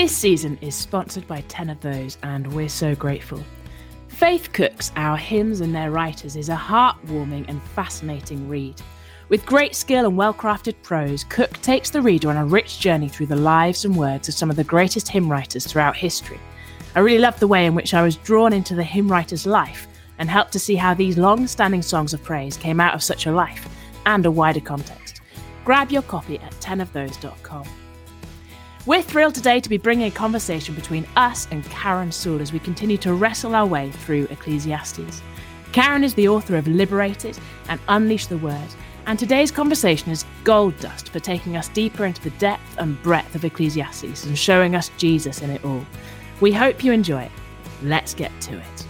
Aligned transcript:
This 0.00 0.16
season 0.16 0.56
is 0.62 0.74
sponsored 0.74 1.28
by 1.28 1.42
10 1.42 1.68
of 1.68 1.80
those, 1.80 2.16
and 2.22 2.50
we're 2.54 2.70
so 2.70 2.94
grateful. 2.94 3.44
Faith 4.08 4.50
Cooks, 4.54 4.92
Our 4.96 5.18
Hymns 5.18 5.60
and 5.60 5.74
Their 5.74 5.90
Writers 5.90 6.36
is 6.36 6.48
a 6.48 6.56
heartwarming 6.56 7.46
and 7.48 7.62
fascinating 7.74 8.48
read. 8.48 8.80
With 9.28 9.44
great 9.44 9.74
skill 9.74 10.06
and 10.06 10.16
well 10.16 10.32
crafted 10.32 10.76
prose, 10.82 11.24
Cook 11.24 11.52
takes 11.60 11.90
the 11.90 12.00
reader 12.00 12.30
on 12.30 12.38
a 12.38 12.46
rich 12.46 12.80
journey 12.80 13.10
through 13.10 13.26
the 13.26 13.36
lives 13.36 13.84
and 13.84 13.94
words 13.94 14.26
of 14.26 14.34
some 14.34 14.48
of 14.48 14.56
the 14.56 14.64
greatest 14.64 15.06
hymn 15.06 15.30
writers 15.30 15.66
throughout 15.66 15.98
history. 15.98 16.40
I 16.94 17.00
really 17.00 17.18
loved 17.18 17.38
the 17.38 17.46
way 17.46 17.66
in 17.66 17.74
which 17.74 17.92
I 17.92 18.00
was 18.00 18.16
drawn 18.16 18.54
into 18.54 18.74
the 18.74 18.82
hymn 18.82 19.12
writer's 19.12 19.44
life 19.44 19.86
and 20.16 20.30
helped 20.30 20.52
to 20.52 20.58
see 20.58 20.76
how 20.76 20.94
these 20.94 21.18
long 21.18 21.46
standing 21.46 21.82
songs 21.82 22.14
of 22.14 22.24
praise 22.24 22.56
came 22.56 22.80
out 22.80 22.94
of 22.94 23.02
such 23.02 23.26
a 23.26 23.32
life 23.32 23.68
and 24.06 24.24
a 24.24 24.30
wider 24.30 24.60
context. 24.60 25.20
Grab 25.66 25.90
your 25.92 26.00
copy 26.00 26.38
at 26.38 26.52
tenofthose.com. 26.52 27.66
We're 28.86 29.02
thrilled 29.02 29.34
today 29.34 29.60
to 29.60 29.68
be 29.68 29.76
bringing 29.76 30.06
a 30.06 30.10
conversation 30.10 30.74
between 30.74 31.06
us 31.14 31.46
and 31.50 31.62
Karen 31.66 32.08
Soole 32.08 32.40
as 32.40 32.50
we 32.50 32.58
continue 32.58 32.96
to 32.98 33.12
wrestle 33.12 33.54
our 33.54 33.66
way 33.66 33.90
through 33.90 34.26
Ecclesiastes. 34.30 35.20
Karen 35.72 36.02
is 36.02 36.14
the 36.14 36.28
author 36.28 36.56
of 36.56 36.66
Liberated 36.66 37.38
and 37.68 37.78
Unleash 37.88 38.26
the 38.26 38.38
Word, 38.38 38.68
and 39.04 39.18
today's 39.18 39.50
conversation 39.50 40.10
is 40.10 40.24
gold 40.44 40.78
dust 40.80 41.10
for 41.10 41.20
taking 41.20 41.58
us 41.58 41.68
deeper 41.68 42.06
into 42.06 42.22
the 42.22 42.30
depth 42.38 42.78
and 42.78 43.00
breadth 43.02 43.34
of 43.34 43.44
Ecclesiastes 43.44 44.24
and 44.24 44.38
showing 44.38 44.74
us 44.74 44.90
Jesus 44.96 45.42
in 45.42 45.50
it 45.50 45.62
all. 45.62 45.84
We 46.40 46.50
hope 46.50 46.82
you 46.82 46.92
enjoy 46.92 47.24
it. 47.24 47.32
Let's 47.82 48.14
get 48.14 48.32
to 48.40 48.56
it. 48.56 48.86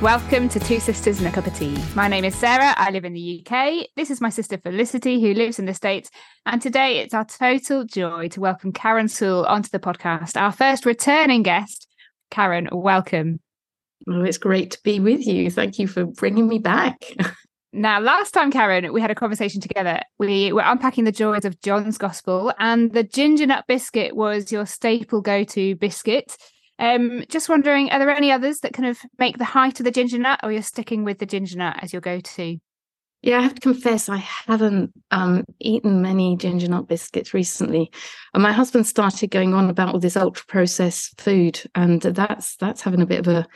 Welcome 0.00 0.48
to 0.48 0.58
Two 0.58 0.80
Sisters 0.80 1.18
and 1.18 1.26
a 1.26 1.30
Cup 1.30 1.46
of 1.46 1.54
Tea. 1.54 1.76
My 1.94 2.08
name 2.08 2.24
is 2.24 2.34
Sarah. 2.34 2.72
I 2.78 2.90
live 2.90 3.04
in 3.04 3.12
the 3.12 3.44
UK. 3.46 3.88
This 3.96 4.10
is 4.10 4.18
my 4.18 4.30
sister 4.30 4.56
Felicity, 4.56 5.20
who 5.20 5.34
lives 5.34 5.58
in 5.58 5.66
the 5.66 5.74
States. 5.74 6.10
And 6.46 6.62
today 6.62 7.00
it's 7.00 7.12
our 7.12 7.26
total 7.26 7.84
joy 7.84 8.28
to 8.28 8.40
welcome 8.40 8.72
Karen 8.72 9.08
Soole 9.08 9.46
onto 9.46 9.68
the 9.68 9.78
podcast, 9.78 10.40
our 10.40 10.52
first 10.52 10.86
returning 10.86 11.42
guest. 11.42 11.86
Karen, 12.30 12.70
welcome. 12.72 13.40
Well, 14.06 14.24
it's 14.24 14.38
great 14.38 14.70
to 14.70 14.78
be 14.82 15.00
with 15.00 15.26
you. 15.26 15.50
Thank 15.50 15.78
you 15.78 15.86
for 15.86 16.06
bringing 16.06 16.48
me 16.48 16.58
back. 16.58 17.04
Now, 17.72 18.00
last 18.00 18.32
time, 18.32 18.50
Karen, 18.50 18.92
we 18.92 19.00
had 19.00 19.12
a 19.12 19.14
conversation 19.14 19.60
together. 19.60 20.00
We 20.18 20.52
were 20.52 20.64
unpacking 20.64 21.04
the 21.04 21.12
joys 21.12 21.44
of 21.44 21.60
John's 21.60 21.98
Gospel, 21.98 22.52
and 22.58 22.92
the 22.92 23.04
ginger 23.04 23.46
nut 23.46 23.64
biscuit 23.68 24.16
was 24.16 24.50
your 24.50 24.66
staple 24.66 25.20
go 25.20 25.44
to 25.44 25.76
biscuit. 25.76 26.36
Um, 26.80 27.24
just 27.28 27.48
wondering, 27.48 27.90
are 27.90 27.98
there 27.98 28.10
any 28.10 28.32
others 28.32 28.60
that 28.60 28.72
kind 28.72 28.88
of 28.88 28.98
make 29.18 29.36
the 29.36 29.44
height 29.44 29.78
of 29.78 29.84
the 29.84 29.90
ginger 29.90 30.18
nut, 30.18 30.40
or 30.42 30.50
you're 30.50 30.62
sticking 30.62 31.04
with 31.04 31.18
the 31.18 31.26
ginger 31.26 31.58
nut 31.58 31.78
as 31.82 31.92
your 31.92 32.00
go 32.00 32.20
to? 32.20 32.58
Yeah, 33.22 33.38
I 33.38 33.42
have 33.42 33.54
to 33.54 33.60
confess, 33.60 34.08
I 34.08 34.16
haven't 34.16 34.92
um, 35.10 35.44
eaten 35.58 36.00
many 36.00 36.38
ginger 36.38 36.68
nut 36.68 36.88
biscuits 36.88 37.34
recently. 37.34 37.92
And 38.32 38.42
my 38.42 38.52
husband 38.52 38.86
started 38.86 39.30
going 39.30 39.52
on 39.52 39.68
about 39.68 39.92
all 39.92 40.00
this 40.00 40.16
ultra 40.16 40.46
processed 40.46 41.20
food, 41.20 41.60
and 41.74 42.00
that's 42.00 42.56
that's 42.56 42.80
having 42.80 43.02
a 43.02 43.06
bit 43.06 43.26
of 43.26 43.28
a 43.28 43.46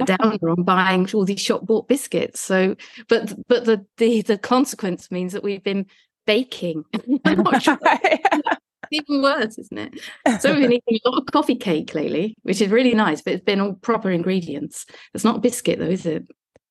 downer 0.06 0.48
on 0.48 0.62
buying 0.62 1.06
all 1.12 1.26
these 1.26 1.42
shop 1.42 1.66
bought 1.66 1.88
biscuits. 1.88 2.40
So, 2.40 2.74
but 3.08 3.34
but 3.48 3.66
the 3.66 3.84
the 3.98 4.22
the 4.22 4.38
consequence 4.38 5.10
means 5.10 5.34
that 5.34 5.42
we've 5.42 5.62
been 5.62 5.84
baking. 6.26 6.84
sure. 7.60 7.78
even 8.94 9.22
worse, 9.22 9.58
isn't 9.58 9.78
it? 9.78 10.40
So 10.40 10.52
we've 10.52 10.62
been 10.62 10.72
eating 10.72 11.00
a 11.04 11.10
lot 11.10 11.20
of 11.20 11.26
coffee 11.26 11.56
cake 11.56 11.94
lately, 11.94 12.34
which 12.42 12.60
is 12.60 12.70
really 12.70 12.94
nice, 12.94 13.22
but 13.22 13.34
it's 13.34 13.44
been 13.44 13.60
all 13.60 13.74
proper 13.74 14.10
ingredients. 14.10 14.86
It's 15.14 15.24
not 15.24 15.42
biscuit 15.42 15.78
though, 15.78 15.86
is 15.86 16.06
it? 16.06 16.26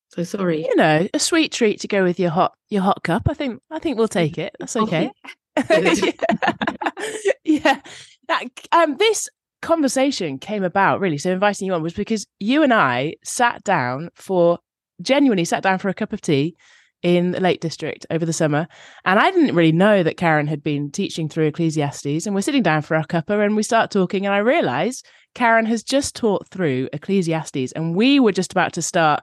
So 0.08 0.24
sorry. 0.24 0.66
You 0.66 0.76
know, 0.76 1.08
a 1.14 1.18
sweet 1.18 1.52
treat 1.52 1.80
to 1.80 1.88
go 1.88 2.04
with 2.04 2.20
your 2.20 2.30
hot 2.30 2.52
your 2.68 2.82
hot 2.82 3.02
cup. 3.02 3.22
I 3.28 3.34
think 3.34 3.60
I 3.70 3.78
think 3.78 3.98
we'll 3.98 4.08
take 4.08 4.38
it. 4.38 4.54
That's 4.58 4.76
okay. 4.76 5.10
yeah. 5.70 5.92
yeah. 7.44 7.80
That, 8.28 8.44
um, 8.72 8.96
this 8.98 9.28
conversation 9.62 10.38
came 10.38 10.64
about 10.64 11.00
really 11.00 11.16
so 11.16 11.30
inviting 11.30 11.66
you 11.66 11.72
on 11.72 11.82
was 11.82 11.94
because 11.94 12.26
you 12.40 12.64
and 12.64 12.74
i 12.74 13.14
sat 13.22 13.62
down 13.62 14.10
for 14.16 14.58
genuinely 15.00 15.44
sat 15.44 15.62
down 15.62 15.78
for 15.78 15.88
a 15.88 15.94
cup 15.94 16.12
of 16.12 16.20
tea 16.20 16.56
in 17.02 17.32
the 17.32 17.40
lake 17.40 17.60
district 17.60 18.06
over 18.10 18.24
the 18.24 18.32
summer. 18.32 18.66
And 19.04 19.18
i 19.18 19.30
didn't 19.30 19.54
really 19.54 19.72
know 19.72 20.02
that 20.02 20.16
karen 20.16 20.46
had 20.46 20.62
been 20.62 20.90
teaching 20.90 21.28
through 21.28 21.46
ecclesiastes 21.46 22.26
and 22.26 22.34
we're 22.34 22.42
sitting 22.42 22.62
down 22.62 22.82
for 22.82 22.96
our 22.96 23.04
cuppa 23.04 23.44
and 23.44 23.56
we 23.56 23.62
start 23.62 23.90
talking 23.90 24.24
and 24.26 24.34
i 24.34 24.38
realize 24.38 25.02
karen 25.34 25.66
has 25.66 25.82
just 25.82 26.14
taught 26.14 26.48
through 26.48 26.88
ecclesiastes 26.92 27.72
and 27.72 27.96
we 27.96 28.20
were 28.20 28.32
just 28.32 28.52
about 28.52 28.72
to 28.74 28.82
start 28.82 29.22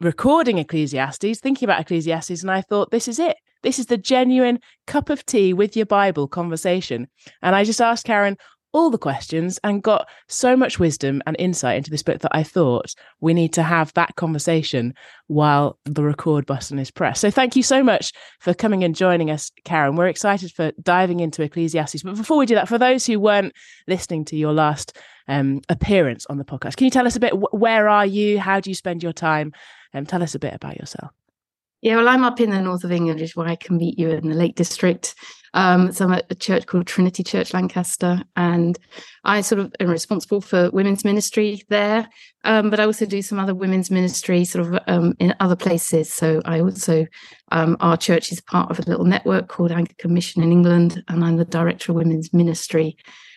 recording 0.00 0.58
ecclesiastes 0.58 1.40
thinking 1.40 1.66
about 1.66 1.80
ecclesiastes 1.80 2.42
and 2.42 2.50
i 2.50 2.60
thought 2.60 2.90
this 2.90 3.08
is 3.08 3.18
it. 3.18 3.36
This 3.62 3.78
is 3.78 3.86
the 3.86 3.96
genuine 3.96 4.58
cup 4.86 5.08
of 5.08 5.24
tea 5.24 5.54
with 5.54 5.74
your 5.74 5.86
bible 5.86 6.28
conversation. 6.28 7.08
And 7.40 7.56
i 7.56 7.64
just 7.64 7.80
asked 7.80 8.04
karen 8.04 8.36
all 8.74 8.90
the 8.90 8.98
questions 8.98 9.58
and 9.62 9.82
got 9.82 10.06
so 10.28 10.56
much 10.56 10.78
wisdom 10.78 11.22
and 11.26 11.36
insight 11.38 11.76
into 11.78 11.90
this 11.90 12.02
book 12.02 12.20
that 12.20 12.36
I 12.36 12.42
thought 12.42 12.94
we 13.20 13.32
need 13.32 13.52
to 13.54 13.62
have 13.62 13.92
that 13.94 14.16
conversation 14.16 14.94
while 15.28 15.78
the 15.84 16.02
record 16.02 16.44
button 16.44 16.78
is 16.80 16.90
pressed. 16.90 17.20
So 17.20 17.30
thank 17.30 17.54
you 17.56 17.62
so 17.62 17.82
much 17.82 18.12
for 18.40 18.52
coming 18.52 18.82
and 18.82 18.94
joining 18.94 19.30
us, 19.30 19.52
Karen. 19.64 19.94
We're 19.94 20.08
excited 20.08 20.52
for 20.52 20.72
diving 20.82 21.20
into 21.20 21.42
Ecclesiastes. 21.42 22.02
But 22.02 22.16
before 22.16 22.36
we 22.36 22.46
do 22.46 22.56
that, 22.56 22.68
for 22.68 22.76
those 22.76 23.06
who 23.06 23.20
weren't 23.20 23.54
listening 23.86 24.24
to 24.26 24.36
your 24.36 24.52
last 24.52 24.98
um, 25.28 25.60
appearance 25.68 26.26
on 26.28 26.38
the 26.38 26.44
podcast, 26.44 26.76
can 26.76 26.86
you 26.86 26.90
tell 26.90 27.06
us 27.06 27.16
a 27.16 27.20
bit 27.20 27.32
where 27.54 27.88
are 27.88 28.04
you? 28.04 28.40
How 28.40 28.58
do 28.58 28.70
you 28.70 28.74
spend 28.74 29.04
your 29.04 29.12
time? 29.12 29.52
Um, 29.94 30.04
tell 30.04 30.22
us 30.22 30.34
a 30.34 30.40
bit 30.40 30.52
about 30.52 30.76
yourself. 30.76 31.12
Yeah, 31.84 31.96
well, 31.96 32.08
I'm 32.08 32.24
up 32.24 32.40
in 32.40 32.48
the 32.48 32.62
north 32.62 32.82
of 32.82 32.92
England, 32.92 33.20
which 33.20 33.32
is 33.32 33.36
where 33.36 33.46
I 33.46 33.56
can 33.56 33.76
meet 33.76 33.98
you 33.98 34.08
in 34.08 34.30
the 34.30 34.34
Lake 34.34 34.54
District. 34.54 35.14
Um, 35.52 35.92
so 35.92 36.06
I'm 36.06 36.14
at 36.14 36.24
a 36.30 36.34
church 36.34 36.64
called 36.64 36.86
Trinity 36.86 37.22
Church 37.22 37.52
Lancaster, 37.52 38.22
and 38.36 38.78
I 39.24 39.42
sort 39.42 39.58
of 39.58 39.70
am 39.78 39.90
responsible 39.90 40.40
for 40.40 40.70
women's 40.70 41.04
ministry 41.04 41.62
there. 41.68 42.08
Um, 42.44 42.70
but 42.70 42.80
I 42.80 42.84
also 42.84 43.04
do 43.04 43.20
some 43.20 43.38
other 43.38 43.54
women's 43.54 43.90
ministry 43.90 44.46
sort 44.46 44.66
of 44.66 44.80
um, 44.86 45.14
in 45.18 45.34
other 45.40 45.56
places. 45.56 46.10
So 46.10 46.40
I 46.46 46.60
also, 46.60 47.04
um, 47.52 47.76
our 47.80 47.98
church 47.98 48.32
is 48.32 48.40
part 48.40 48.70
of 48.70 48.78
a 48.78 48.88
little 48.88 49.04
network 49.04 49.48
called 49.48 49.70
Anglican 49.70 50.14
Mission 50.14 50.42
in 50.42 50.52
England, 50.52 51.04
and 51.08 51.22
I'm 51.22 51.36
the 51.36 51.44
director 51.44 51.92
of 51.92 51.96
women's 51.96 52.32
ministry 52.32 52.96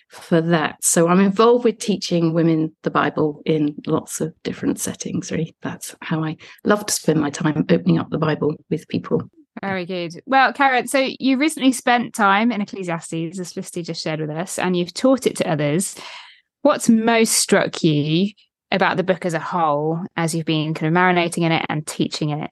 for 0.10 0.42
that. 0.42 0.78
So 0.84 1.08
I'm 1.08 1.20
involved 1.20 1.66
with 1.66 1.80
teaching 1.80 2.34
women 2.34 2.76
the 2.84 2.92
Bible 2.92 3.42
in 3.46 3.76
lots 3.86 4.22
of 4.22 4.34
different 4.44 4.80
settings. 4.80 5.32
Really, 5.32 5.56
that's 5.62 5.96
how 6.02 6.24
I 6.24 6.38
love 6.64 6.86
to 6.86 6.94
spend 6.94 7.20
my 7.20 7.30
time 7.30 7.66
opening 7.70 8.00
up 8.00 8.10
the 8.10 8.18
Bible 8.18 8.56
with 8.70 8.88
people. 8.88 9.30
Very 9.62 9.86
good. 9.86 10.14
Well, 10.26 10.54
Karen, 10.54 10.88
so 10.88 11.10
you 11.20 11.38
recently 11.38 11.72
spent 11.72 12.14
time 12.14 12.52
in 12.52 12.62
Ecclesiastes, 12.62 13.40
as 13.40 13.54
Felicity 13.54 13.84
just 13.84 14.04
shared 14.04 14.22
with 14.22 14.30
us, 14.30 14.60
and 14.60 14.78
you've 14.78 14.94
taught 14.94 15.26
it 15.26 15.36
to 15.38 15.50
others. 15.50 15.96
What's 16.62 16.90
most 16.90 17.34
struck 17.34 17.84
you 17.84 18.32
about 18.72 18.98
the 18.98 19.04
book 19.04 19.26
as 19.26 19.34
a 19.34 19.40
whole 19.40 20.02
as 20.16 20.36
you've 20.36 20.46
been 20.46 20.74
kind 20.74 20.96
of 20.96 21.02
marinating 21.02 21.44
in 21.44 21.52
it 21.52 21.66
and 21.70 21.88
teaching 21.88 22.30
it? 22.30 22.52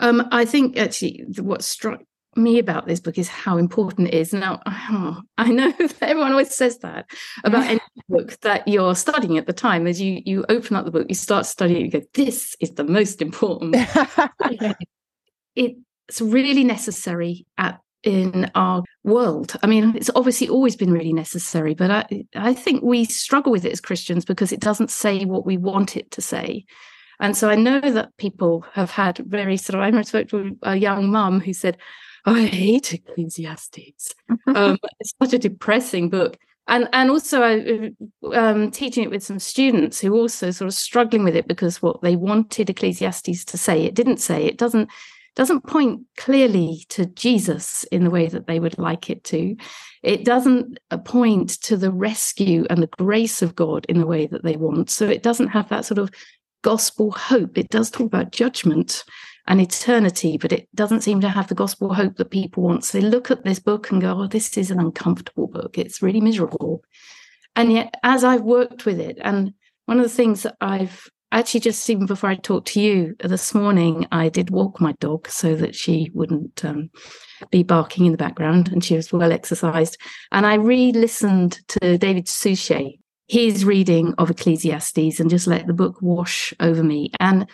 Um, 0.00 0.28
I 0.32 0.44
think 0.44 0.76
actually 0.76 1.24
what 1.38 1.62
struck 1.62 2.00
me 2.36 2.58
about 2.58 2.86
this 2.86 3.00
book 3.00 3.18
is 3.18 3.28
how 3.28 3.56
important 3.56 4.08
it 4.08 4.14
is. 4.14 4.32
Now, 4.32 4.60
oh, 4.66 5.20
I 5.38 5.50
know 5.50 5.70
that 5.78 6.02
everyone 6.02 6.32
always 6.32 6.54
says 6.54 6.78
that 6.78 7.06
about 7.44 7.64
any 7.66 7.80
book 8.08 8.38
that 8.40 8.66
you're 8.66 8.94
studying 8.94 9.38
at 9.38 9.46
the 9.46 9.52
time. 9.52 9.86
As 9.86 10.00
you 10.00 10.22
you 10.24 10.44
open 10.48 10.76
up 10.76 10.84
the 10.84 10.90
book, 10.90 11.06
you 11.08 11.14
start 11.14 11.46
studying, 11.46 11.84
you 11.84 11.90
go, 11.90 12.02
"This 12.14 12.56
is 12.60 12.72
the 12.72 12.84
most 12.84 13.22
important." 13.22 13.76
it's 15.56 16.20
really 16.20 16.64
necessary 16.64 17.46
at 17.58 17.78
in 18.02 18.50
our 18.54 18.82
world. 19.04 19.56
I 19.62 19.66
mean, 19.66 19.96
it's 19.96 20.10
obviously 20.16 20.48
always 20.48 20.74
been 20.74 20.92
really 20.92 21.12
necessary, 21.12 21.74
but 21.74 21.90
I, 21.90 22.24
I 22.34 22.52
think 22.52 22.82
we 22.82 23.04
struggle 23.04 23.52
with 23.52 23.64
it 23.64 23.72
as 23.72 23.80
Christians 23.80 24.24
because 24.24 24.50
it 24.50 24.58
doesn't 24.60 24.90
say 24.90 25.24
what 25.24 25.46
we 25.46 25.56
want 25.56 25.96
it 25.96 26.10
to 26.12 26.20
say. 26.20 26.64
And 27.20 27.36
so 27.36 27.48
I 27.48 27.54
know 27.54 27.80
that 27.80 28.16
people 28.16 28.64
have 28.72 28.90
had 28.90 29.18
very 29.18 29.56
sort 29.56 29.80
of, 29.80 29.94
I 29.94 30.02
spoke 30.02 30.28
to 30.30 30.58
a 30.62 30.74
young 30.74 31.10
mum 31.10 31.38
who 31.40 31.52
said, 31.52 31.78
oh, 32.26 32.34
I 32.34 32.46
hate 32.46 32.94
Ecclesiastes. 32.94 34.14
um, 34.46 34.78
it's 35.00 35.14
such 35.22 35.32
a 35.32 35.38
depressing 35.38 36.08
book. 36.08 36.38
And 36.68 36.88
and 36.92 37.10
also 37.10 37.42
I 37.42 37.90
um, 38.34 38.70
teaching 38.70 39.02
it 39.02 39.10
with 39.10 39.22
some 39.22 39.40
students 39.40 40.00
who 40.00 40.14
also 40.14 40.52
sort 40.52 40.68
of 40.68 40.74
struggling 40.74 41.24
with 41.24 41.34
it 41.34 41.48
because 41.48 41.82
what 41.82 42.02
they 42.02 42.14
wanted 42.14 42.70
Ecclesiastes 42.70 43.44
to 43.46 43.58
say, 43.58 43.82
it 43.82 43.94
didn't 43.94 44.18
say. 44.18 44.44
It 44.44 44.58
doesn't 44.58 44.88
doesn't 45.34 45.66
point 45.66 46.02
clearly 46.16 46.84
to 46.90 47.06
Jesus 47.06 47.84
in 47.84 48.04
the 48.04 48.10
way 48.10 48.28
that 48.28 48.46
they 48.46 48.60
would 48.60 48.78
like 48.78 49.08
it 49.08 49.24
to. 49.24 49.56
It 50.02 50.24
doesn't 50.24 50.78
uh, 50.90 50.98
point 50.98 51.50
to 51.62 51.76
the 51.76 51.90
rescue 51.90 52.66
and 52.68 52.82
the 52.82 52.90
grace 52.98 53.40
of 53.40 53.56
God 53.56 53.86
in 53.88 53.98
the 53.98 54.06
way 54.06 54.26
that 54.26 54.44
they 54.44 54.56
want. 54.56 54.90
So 54.90 55.08
it 55.08 55.22
doesn't 55.22 55.48
have 55.48 55.68
that 55.70 55.86
sort 55.86 55.98
of 55.98 56.10
gospel 56.62 57.10
hope. 57.12 57.56
It 57.56 57.70
does 57.70 57.90
talk 57.90 58.06
about 58.06 58.30
judgment 58.30 59.04
and 59.46 59.60
eternity, 59.60 60.36
but 60.38 60.52
it 60.52 60.68
doesn't 60.74 61.02
seem 61.02 61.20
to 61.20 61.28
have 61.28 61.48
the 61.48 61.54
gospel 61.54 61.94
hope 61.94 62.16
that 62.16 62.30
people 62.30 62.62
want. 62.62 62.84
So 62.84 62.98
they 62.98 63.06
look 63.06 63.30
at 63.30 63.44
this 63.44 63.58
book 63.58 63.90
and 63.90 64.00
go, 64.00 64.20
oh, 64.20 64.26
this 64.26 64.56
is 64.56 64.70
an 64.70 64.78
uncomfortable 64.78 65.48
book. 65.48 65.78
It's 65.78 66.02
really 66.02 66.20
miserable. 66.20 66.84
And 67.56 67.72
yet, 67.72 67.94
as 68.02 68.24
I've 68.24 68.42
worked 68.42 68.86
with 68.86 69.00
it, 69.00 69.18
and 69.20 69.52
one 69.86 69.98
of 69.98 70.04
the 70.04 70.08
things 70.08 70.44
that 70.44 70.56
I've 70.60 71.08
actually, 71.32 71.60
just 71.60 71.88
even 71.90 72.06
before 72.06 72.30
I 72.30 72.36
talked 72.36 72.68
to 72.68 72.80
you 72.80 73.16
this 73.18 73.54
morning, 73.54 74.06
I 74.12 74.28
did 74.28 74.50
walk 74.50 74.80
my 74.80 74.92
dog 75.00 75.28
so 75.28 75.54
that 75.56 75.74
she 75.74 76.10
wouldn't 76.14 76.64
um, 76.64 76.90
be 77.50 77.62
barking 77.62 78.06
in 78.06 78.12
the 78.12 78.18
background 78.18 78.68
and 78.68 78.84
she 78.84 78.94
was 78.94 79.12
well 79.12 79.32
exercised. 79.32 79.98
And 80.30 80.46
I 80.46 80.54
re 80.54 80.92
listened 80.92 81.60
to 81.68 81.98
David 81.98 82.28
Suchet, 82.28 82.98
his 83.28 83.64
reading 83.64 84.14
of 84.18 84.30
Ecclesiastes, 84.30 85.18
and 85.18 85.30
just 85.30 85.46
let 85.46 85.66
the 85.66 85.74
book 85.74 86.00
wash 86.00 86.54
over 86.60 86.82
me. 86.82 87.10
And 87.18 87.48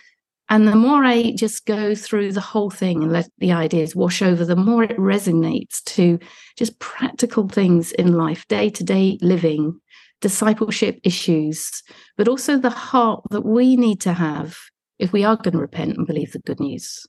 and 0.50 0.66
the 0.66 0.76
more 0.76 1.04
I 1.04 1.32
just 1.32 1.66
go 1.66 1.94
through 1.94 2.32
the 2.32 2.40
whole 2.40 2.70
thing 2.70 3.02
and 3.02 3.12
let 3.12 3.28
the 3.38 3.52
ideas 3.52 3.94
wash 3.94 4.22
over, 4.22 4.44
the 4.44 4.56
more 4.56 4.82
it 4.82 4.96
resonates 4.96 5.82
to 5.84 6.18
just 6.56 6.78
practical 6.78 7.48
things 7.48 7.92
in 7.92 8.12
life, 8.12 8.48
day 8.48 8.70
to 8.70 8.84
day 8.84 9.18
living, 9.20 9.78
discipleship 10.20 11.00
issues, 11.04 11.82
but 12.16 12.28
also 12.28 12.56
the 12.56 12.70
heart 12.70 13.22
that 13.30 13.44
we 13.44 13.76
need 13.76 14.00
to 14.00 14.14
have 14.14 14.56
if 14.98 15.12
we 15.12 15.22
are 15.22 15.36
going 15.36 15.52
to 15.52 15.58
repent 15.58 15.96
and 15.96 16.06
believe 16.06 16.32
the 16.32 16.38
good 16.40 16.60
news. 16.60 17.06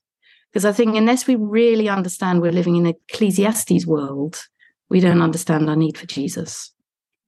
Because 0.52 0.66
I 0.66 0.74
think 0.74 0.96
unless 0.96 1.26
we 1.26 1.36
really 1.36 1.88
understand 1.88 2.42
we're 2.42 2.52
living 2.52 2.76
in 2.76 2.88
an 2.88 2.96
Ecclesiastes 3.10 3.86
world, 3.86 4.42
we 4.90 5.00
don't 5.00 5.22
understand 5.22 5.70
our 5.70 5.76
need 5.76 5.98
for 5.98 6.08
Jesus. 6.08 6.74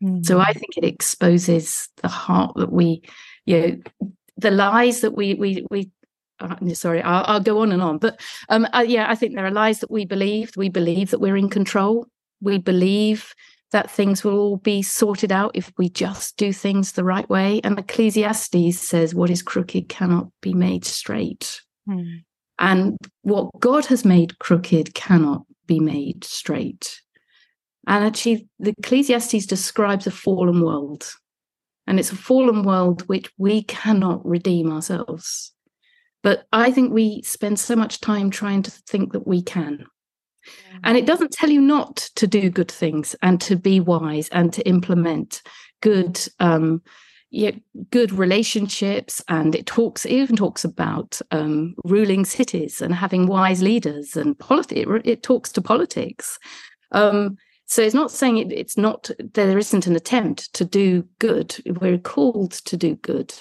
Mm-hmm. 0.04 0.24
So 0.24 0.40
I 0.40 0.52
think 0.52 0.78
it 0.78 0.84
exposes 0.84 1.88
the 2.02 2.08
heart 2.08 2.54
that 2.56 2.72
we, 2.72 3.04
you 3.46 3.60
know, 3.60 4.10
the 4.38 4.52
lies 4.52 5.02
that 5.02 5.16
we 5.16 5.36
we 5.36 5.66
we 5.70 5.92
sorry, 6.74 7.02
I'll, 7.02 7.24
I'll, 7.28 7.40
go 7.40 7.60
on 7.60 7.72
and 7.72 7.82
on. 7.82 7.98
But 7.98 8.20
um, 8.50 8.68
uh, 8.74 8.86
yeah, 8.88 9.10
I 9.10 9.16
think 9.16 9.36
there 9.36 9.46
are 9.46 9.52
lies 9.52 9.80
that 9.80 9.92
we 9.92 10.06
believe. 10.06 10.52
We 10.56 10.70
believe 10.70 11.12
that 11.12 11.20
we're 11.20 11.38
in 11.38 11.50
control. 11.50 12.08
We 12.42 12.58
believe 12.58 13.34
that 13.72 13.90
things 13.90 14.24
will 14.24 14.38
all 14.38 14.58
be 14.58 14.82
sorted 14.82 15.32
out 15.32 15.52
if 15.54 15.72
we 15.78 15.90
just 15.90 16.38
do 16.38 16.52
things 16.52 16.92
the 16.92 17.04
right 17.04 17.30
way. 17.30 17.62
And 17.64 17.80
Ecclesiastes 17.80 18.80
says, 18.80 19.16
What 19.16 19.30
is 19.30 19.42
crooked 19.42 19.90
cannot 19.90 20.28
be 20.42 20.54
made 20.54 20.86
straight. 20.86 21.62
Hmm. 21.88 22.18
And 22.60 22.98
what 23.24 23.50
God 23.60 23.86
has 23.88 24.06
made 24.06 24.38
crooked 24.40 24.94
cannot 24.94 25.44
be 25.66 25.80
made 25.80 26.24
straight. 26.24 27.02
And 27.88 28.06
actually, 28.06 28.48
the 28.60 28.74
Ecclesiastes 28.78 29.48
describes 29.48 30.06
a 30.06 30.12
fallen 30.12 30.62
world. 30.62 31.12
And 31.88 32.00
it's 32.00 32.12
a 32.12 32.16
fallen 32.16 32.64
world 32.64 33.08
which 33.08 33.32
we 33.38 33.64
cannot 33.64 34.24
redeem 34.26 34.72
ourselves. 34.72 35.54
But 36.24 36.46
I 36.52 36.72
think 36.72 36.94
we 36.94 37.22
spend 37.24 37.60
so 37.60 37.76
much 37.76 38.00
time 38.02 38.30
trying 38.30 38.64
to 38.64 38.72
think 38.72 39.14
that 39.14 39.28
we 39.28 39.42
can. 39.42 39.86
And 40.84 40.98
it 40.98 41.06
doesn't 41.06 41.32
tell 41.32 41.50
you 41.50 41.62
not 41.62 41.98
to 42.16 42.28
do 42.28 42.50
good 42.50 42.72
things 42.72 43.16
and 43.22 43.40
to 43.42 43.56
be 43.56 43.80
wise 43.80 44.28
and 44.30 44.52
to 44.54 44.68
implement 44.68 45.42
good 45.82 46.20
um, 46.40 46.82
yeah, 47.32 47.52
good 47.92 48.12
relationships. 48.12 49.24
And 49.30 49.56
it 49.56 49.66
talks, 49.66 50.06
it 50.06 50.12
even 50.12 50.36
talks 50.36 50.66
about 50.66 51.20
um, 51.32 51.76
ruling 51.86 52.26
cities 52.26 52.82
and 52.82 52.94
having 52.94 53.26
wise 53.26 53.64
leaders 53.64 54.18
and 54.18 54.38
politics. 54.38 54.86
It, 54.86 55.08
it 55.08 55.24
talks 55.24 55.52
to 55.54 55.62
politics. 55.62 56.38
Um, 56.92 57.38
so 57.66 57.82
it's 57.82 57.96
not 57.96 58.12
saying 58.12 58.38
it, 58.38 58.52
it's 58.52 58.78
not, 58.78 59.10
there 59.34 59.58
isn't 59.58 59.88
an 59.88 59.96
attempt 59.96 60.54
to 60.56 60.66
do 60.66 61.08
good. 61.20 61.56
We're 61.66 61.98
called 61.98 62.52
to 62.52 62.76
do 62.76 62.96
good. 62.96 63.34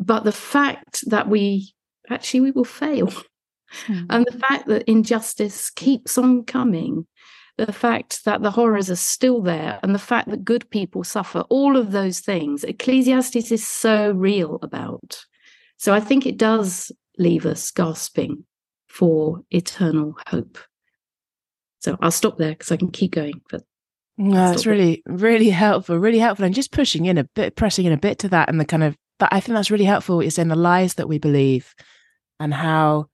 But 0.00 0.24
the 0.24 0.32
fact 0.32 1.08
that 1.08 1.28
we 1.28 1.72
actually 2.12 2.40
we 2.40 2.50
will 2.50 2.64
fail. 2.64 3.12
Mm. 3.86 4.06
And 4.10 4.26
the 4.30 4.38
fact 4.38 4.66
that 4.66 4.88
injustice 4.88 5.70
keeps 5.70 6.18
on 6.18 6.44
coming, 6.44 7.06
the 7.56 7.72
fact 7.72 8.24
that 8.24 8.42
the 8.42 8.50
horrors 8.50 8.90
are 8.90 8.96
still 8.96 9.40
there, 9.40 9.78
and 9.82 9.94
the 9.94 9.98
fact 9.98 10.28
that 10.30 10.44
good 10.44 10.68
people 10.70 11.04
suffer, 11.04 11.40
all 11.48 11.76
of 11.76 11.92
those 11.92 12.20
things, 12.20 12.64
Ecclesiastes 12.64 13.50
is 13.50 13.66
so 13.66 14.10
real 14.12 14.58
about. 14.62 15.24
So 15.78 15.94
I 15.94 16.00
think 16.00 16.26
it 16.26 16.36
does 16.36 16.92
leave 17.18 17.46
us 17.46 17.70
gasping 17.70 18.44
for 18.88 19.42
eternal 19.50 20.16
hope. 20.28 20.58
So 21.80 21.96
I'll 22.00 22.10
stop 22.10 22.38
there 22.38 22.50
because 22.50 22.70
I 22.70 22.76
can 22.76 22.90
keep 22.90 23.12
going. 23.12 23.40
But 23.50 23.62
no, 24.18 24.34
that's 24.34 24.66
really, 24.66 25.02
really 25.06 25.50
helpful, 25.50 25.98
really 25.98 26.18
helpful. 26.18 26.44
And 26.44 26.54
just 26.54 26.72
pushing 26.72 27.06
in 27.06 27.18
a 27.18 27.24
bit, 27.24 27.56
pressing 27.56 27.86
in 27.86 27.92
a 27.92 27.98
bit 27.98 28.18
to 28.20 28.28
that 28.28 28.48
and 28.48 28.60
the 28.60 28.64
kind 28.64 28.84
of 28.84 28.96
that 29.18 29.30
I 29.32 29.40
think 29.40 29.54
that's 29.54 29.70
really 29.70 29.84
helpful 29.84 30.20
is 30.20 30.38
in 30.38 30.48
the 30.48 30.56
lies 30.56 30.94
that 30.94 31.08
we 31.08 31.18
believe 31.18 31.74
and 32.42 32.52
how 32.52 33.06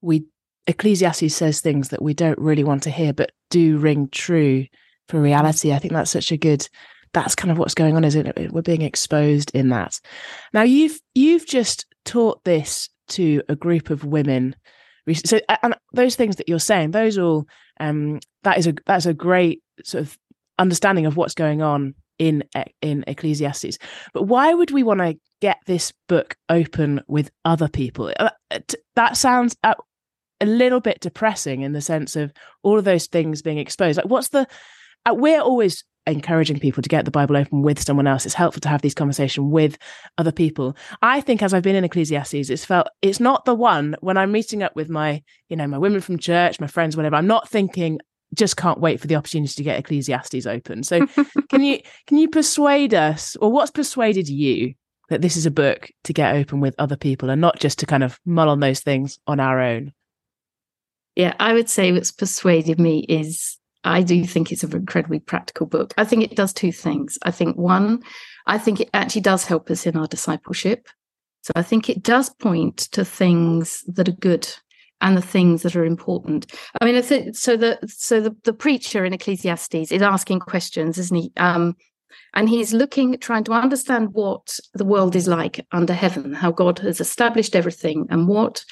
we 0.00 0.24
Ecclesiastes 0.68 1.34
says 1.34 1.60
things 1.60 1.88
that 1.88 2.02
we 2.02 2.14
don't 2.14 2.38
really 2.38 2.62
want 2.62 2.82
to 2.84 2.90
hear, 2.90 3.12
but 3.12 3.32
do 3.50 3.78
ring 3.78 4.08
true 4.12 4.66
for 5.08 5.20
reality. 5.20 5.72
I 5.72 5.78
think 5.78 5.94
that's 5.94 6.10
such 6.10 6.30
a 6.30 6.36
good. 6.36 6.68
That's 7.14 7.34
kind 7.34 7.50
of 7.50 7.58
what's 7.58 7.74
going 7.74 7.96
on, 7.96 8.04
isn't 8.04 8.26
it? 8.26 8.52
We're 8.52 8.62
being 8.62 8.82
exposed 8.82 9.50
in 9.54 9.70
that. 9.70 9.98
Now 10.52 10.62
you've 10.62 11.00
you've 11.14 11.46
just 11.46 11.86
taught 12.04 12.44
this 12.44 12.88
to 13.08 13.42
a 13.48 13.56
group 13.56 13.90
of 13.90 14.04
women. 14.04 14.54
So 15.24 15.40
and 15.62 15.74
those 15.94 16.16
things 16.16 16.36
that 16.36 16.48
you're 16.48 16.60
saying, 16.60 16.92
those 16.92 17.18
all 17.18 17.46
um, 17.80 18.20
that 18.44 18.58
is 18.58 18.66
a 18.66 18.74
that's 18.86 19.06
a 19.06 19.14
great 19.14 19.62
sort 19.82 20.02
of 20.02 20.18
understanding 20.58 21.06
of 21.06 21.16
what's 21.16 21.34
going 21.34 21.62
on 21.62 21.94
in 22.18 22.44
in 22.82 23.04
Ecclesiastes. 23.06 23.78
But 24.12 24.24
why 24.24 24.54
would 24.54 24.70
we 24.70 24.82
want 24.82 25.00
to 25.00 25.18
get 25.40 25.58
this 25.66 25.92
book 26.08 26.36
open 26.48 27.00
with 27.06 27.30
other 27.44 27.68
people? 27.68 28.12
Uh, 28.18 28.30
that 28.96 29.16
sounds 29.16 29.56
a 29.62 29.76
little 30.46 30.80
bit 30.80 31.00
depressing 31.00 31.62
in 31.62 31.72
the 31.72 31.80
sense 31.80 32.16
of 32.16 32.32
all 32.62 32.78
of 32.78 32.84
those 32.84 33.06
things 33.06 33.42
being 33.42 33.58
exposed. 33.58 33.96
Like, 33.96 34.06
what's 34.06 34.28
the? 34.28 34.46
Uh, 35.06 35.14
we're 35.14 35.40
always 35.40 35.84
encouraging 36.06 36.58
people 36.58 36.82
to 36.82 36.88
get 36.88 37.04
the 37.04 37.10
Bible 37.10 37.36
open 37.36 37.62
with 37.62 37.80
someone 37.80 38.06
else. 38.06 38.24
It's 38.24 38.34
helpful 38.34 38.60
to 38.62 38.68
have 38.68 38.82
these 38.82 38.94
conversations 38.94 39.50
with 39.50 39.78
other 40.16 40.32
people. 40.32 40.76
I 41.02 41.20
think 41.20 41.42
as 41.42 41.52
I've 41.52 41.62
been 41.62 41.76
in 41.76 41.84
Ecclesiastes, 41.84 42.50
it's 42.50 42.64
felt 42.64 42.88
it's 43.02 43.20
not 43.20 43.44
the 43.44 43.54
one 43.54 43.94
when 44.00 44.16
I'm 44.16 44.32
meeting 44.32 44.62
up 44.62 44.74
with 44.74 44.88
my, 44.88 45.22
you 45.48 45.56
know, 45.56 45.66
my 45.66 45.78
women 45.78 46.00
from 46.00 46.18
church, 46.18 46.60
my 46.60 46.66
friends, 46.66 46.96
whatever. 46.96 47.16
I'm 47.16 47.26
not 47.26 47.48
thinking, 47.48 48.00
just 48.34 48.56
can't 48.56 48.80
wait 48.80 49.00
for 49.00 49.06
the 49.06 49.16
opportunity 49.16 49.54
to 49.54 49.62
get 49.62 49.78
Ecclesiastes 49.78 50.46
open. 50.46 50.82
So 50.82 51.06
can 51.50 51.62
you 51.62 51.80
can 52.06 52.18
you 52.18 52.28
persuade 52.28 52.94
us, 52.94 53.36
or 53.36 53.50
what's 53.50 53.70
persuaded 53.70 54.28
you 54.28 54.74
that 55.08 55.22
this 55.22 55.36
is 55.36 55.46
a 55.46 55.50
book 55.50 55.90
to 56.04 56.12
get 56.12 56.36
open 56.36 56.60
with 56.60 56.74
other 56.78 56.96
people 56.96 57.30
and 57.30 57.40
not 57.40 57.58
just 57.58 57.78
to 57.78 57.86
kind 57.86 58.04
of 58.04 58.18
mull 58.26 58.48
on 58.48 58.60
those 58.60 58.80
things 58.80 59.18
on 59.26 59.40
our 59.40 59.60
own? 59.60 59.92
Yeah, 61.16 61.34
I 61.40 61.52
would 61.52 61.68
say 61.68 61.90
what's 61.92 62.12
persuaded 62.12 62.78
me 62.78 63.00
is 63.08 63.58
I 63.84 64.02
do 64.02 64.24
think 64.24 64.52
it's 64.52 64.64
an 64.64 64.74
incredibly 64.74 65.18
practical 65.18 65.66
book. 65.66 65.94
I 65.96 66.04
think 66.04 66.22
it 66.22 66.36
does 66.36 66.52
two 66.52 66.72
things. 66.72 67.18
I 67.22 67.30
think 67.30 67.56
one, 67.56 68.02
I 68.46 68.58
think 68.58 68.80
it 68.80 68.90
actually 68.92 69.22
does 69.22 69.44
help 69.44 69.70
us 69.70 69.86
in 69.86 69.96
our 69.96 70.06
discipleship. 70.06 70.88
So 71.42 71.52
I 71.56 71.62
think 71.62 71.88
it 71.88 72.02
does 72.02 72.28
point 72.28 72.76
to 72.92 73.04
things 73.04 73.82
that 73.88 74.08
are 74.08 74.12
good 74.12 74.48
and 75.00 75.16
the 75.16 75.22
things 75.22 75.62
that 75.62 75.76
are 75.76 75.84
important. 75.84 76.52
I 76.80 76.84
mean, 76.84 77.02
so 77.02 77.56
the 77.56 77.78
so 77.86 78.20
the, 78.20 78.36
the 78.44 78.52
preacher 78.52 79.04
in 79.04 79.12
Ecclesiastes 79.12 79.92
is 79.92 80.02
asking 80.02 80.40
questions, 80.40 80.98
isn't 80.98 81.16
he? 81.16 81.32
Um, 81.36 81.76
and 82.34 82.48
he's 82.48 82.72
looking, 82.72 83.18
trying 83.18 83.44
to 83.44 83.52
understand 83.52 84.12
what 84.12 84.58
the 84.74 84.84
world 84.84 85.16
is 85.16 85.28
like 85.28 85.64
under 85.72 85.94
heaven, 85.94 86.34
how 86.34 86.52
God 86.52 86.78
has 86.80 87.00
established 87.00 87.56
everything, 87.56 88.06
and 88.10 88.28
what 88.28 88.64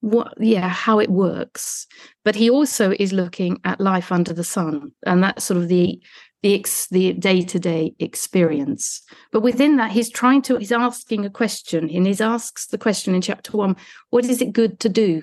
what 0.00 0.32
yeah 0.38 0.68
how 0.68 0.98
it 0.98 1.10
works 1.10 1.86
but 2.24 2.34
he 2.34 2.48
also 2.48 2.94
is 2.98 3.12
looking 3.12 3.60
at 3.64 3.80
life 3.80 4.10
under 4.10 4.32
the 4.32 4.44
sun 4.44 4.90
and 5.04 5.22
that's 5.22 5.44
sort 5.44 5.58
of 5.58 5.68
the 5.68 6.00
the 6.42 6.54
ex, 6.54 6.86
the 6.88 7.12
day-to-day 7.12 7.94
experience 7.98 9.02
but 9.30 9.42
within 9.42 9.76
that 9.76 9.90
he's 9.90 10.08
trying 10.08 10.40
to 10.40 10.56
he's 10.56 10.72
asking 10.72 11.26
a 11.26 11.30
question 11.30 11.90
and 11.90 12.06
he 12.06 12.24
asks 12.24 12.66
the 12.68 12.78
question 12.78 13.14
in 13.14 13.20
chapter 13.20 13.54
1 13.54 13.76
what 14.08 14.24
is 14.24 14.40
it 14.40 14.54
good 14.54 14.80
to 14.80 14.88
do 14.88 15.22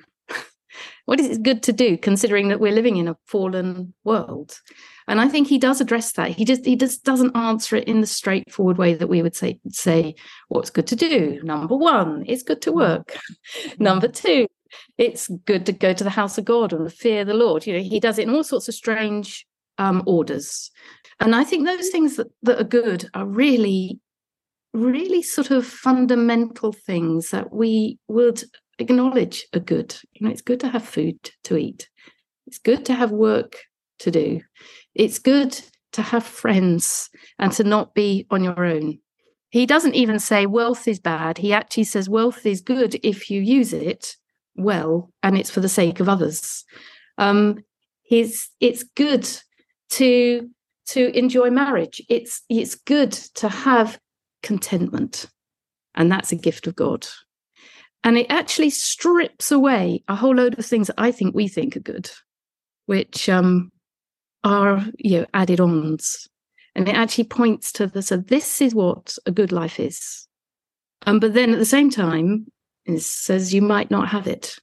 what 1.06 1.20
is 1.20 1.30
it 1.30 1.44
good 1.44 1.64
to 1.64 1.74
do 1.74 1.98
considering 1.98 2.50
that 2.50 2.60
we're 2.60 2.72
living 2.72 2.98
in 2.98 3.08
a 3.08 3.18
fallen 3.26 3.94
world? 4.04 4.60
And 5.08 5.22
i 5.22 5.28
think 5.28 5.48
he 5.48 5.58
does 5.58 5.82
address 5.82 6.14
that. 6.14 6.32
He 6.32 6.46
just 6.46 6.66
he 6.66 6.76
just 6.76 7.04
doesn't 7.04 7.36
answer 7.36 7.76
it 7.76 7.88
in 7.88 8.02
the 8.02 8.08
straightforward 8.08 8.78
way 8.78 8.94
that 8.94 9.08
we 9.08 9.22
would 9.22 9.36
say 9.36 9.60
say 9.70 10.16
what's 10.50 10.70
good 10.70 10.88
to 10.88 10.96
do. 10.96 11.42
Number 11.44 11.76
one 11.76 12.24
it's 12.28 12.44
good 12.44 12.62
to 12.64 12.72
work. 12.72 13.18
Number 13.80 14.08
two 14.08 14.48
it's 14.98 15.28
good 15.46 15.66
to 15.66 15.72
go 15.72 15.94
to 15.94 16.04
the 16.04 16.10
house 16.10 16.38
of 16.38 16.46
god 16.46 16.74
and 16.74 16.92
fear 16.92 17.24
the 17.24 17.34
lord. 17.34 17.66
You 17.66 17.74
know 17.74 17.84
he 17.84 18.00
does 18.00 18.20
it 18.20 18.28
in 18.28 18.36
all 18.36 18.44
sorts 18.44 18.68
of 18.68 18.76
strange 18.76 19.46
um, 19.78 20.04
orders. 20.06 20.72
And 21.20 21.36
i 21.36 21.44
think 21.44 21.66
those 21.66 21.90
things 21.90 22.18
that, 22.18 22.28
that 22.44 22.62
are 22.62 22.66
good 22.82 23.10
are 23.14 23.26
really 23.26 24.00
really 24.74 25.22
sort 25.22 25.52
of 25.52 25.66
fundamental 25.66 26.72
things 26.72 27.32
that 27.32 27.52
we 27.52 27.98
would 28.08 28.44
acknowledge 28.80 29.48
a 29.54 29.60
good. 29.60 29.96
You 30.14 30.26
know, 30.26 30.32
it's 30.32 30.42
good 30.42 30.60
to 30.62 30.70
have 30.70 30.86
food 30.86 31.18
to 31.46 31.58
eat. 31.58 31.90
It's 32.46 32.60
good 32.60 32.86
to 32.86 32.94
have 32.94 33.12
work 33.12 33.58
to 34.00 34.12
do. 34.12 34.42
It's 34.96 35.20
good 35.20 35.60
to 35.94 36.02
have 36.02 36.26
friends 36.26 37.10
and 37.40 37.52
to 37.54 37.64
not 37.64 37.94
be 37.94 38.26
on 38.30 38.44
your 38.44 38.66
own. 38.66 39.00
He 39.50 39.66
doesn't 39.66 39.96
even 39.96 40.20
say 40.20 40.46
wealth 40.46 40.88
is 40.88 41.00
bad. 41.00 41.38
He 41.38 41.54
actually 41.54 41.86
says 41.86 42.10
wealth 42.10 42.46
is 42.46 42.62
good 42.62 42.96
if 43.04 43.30
you 43.30 43.42
use 43.42 43.74
it 43.74 44.16
well 44.56 45.12
and 45.24 45.38
it's 45.38 45.50
for 45.50 45.62
the 45.62 45.70
sake 45.70 46.00
of 46.00 46.10
others. 46.10 46.66
Um, 47.18 47.64
his, 48.04 48.50
it's 48.60 48.84
good 48.84 49.28
to 49.92 50.50
to 50.88 51.18
enjoy 51.18 51.50
marriage. 51.50 52.02
It's 52.10 52.44
it's 52.50 52.76
good 52.76 53.12
to 53.12 53.50
have 53.50 54.00
contentment 54.44 55.26
And 55.96 56.12
that's 56.12 56.32
a 56.32 56.36
gift 56.36 56.68
of 56.68 56.76
God. 56.76 57.08
And 58.04 58.18
it 58.18 58.28
actually 58.30 58.70
strips 58.70 59.52
away 59.52 60.04
a 60.08 60.16
whole 60.16 60.36
load 60.36 60.58
of 60.58 60.66
things 60.66 60.88
that 60.88 61.00
I 61.00 61.12
think 61.12 61.36
we 61.36 61.48
think 61.48 61.76
are 61.76 61.82
good, 61.82 62.10
which 62.86 63.28
um, 63.28 63.72
are 64.44 64.86
you 64.98 65.22
know 65.22 65.26
added 65.34 65.60
ons. 65.60 66.28
And 66.76 66.88
it 66.88 66.96
actually 66.96 67.24
points 67.26 67.72
to 67.74 67.88
the 67.88 68.02
so 68.02 68.18
this 68.18 68.62
is 68.62 68.76
what 68.76 69.18
a 69.26 69.32
good 69.32 69.52
life 69.52 69.80
is. 69.80 70.28
Um, 71.06 71.20
but 71.20 71.34
then 71.34 71.52
at 71.52 71.60
the 71.60 71.66
same 71.66 71.90
time, 71.90 72.48
it 72.86 73.02
says 73.02 73.54
you 73.54 73.62
might 73.62 73.92
not 73.92 74.10
have 74.10 74.28
it. 74.28 74.56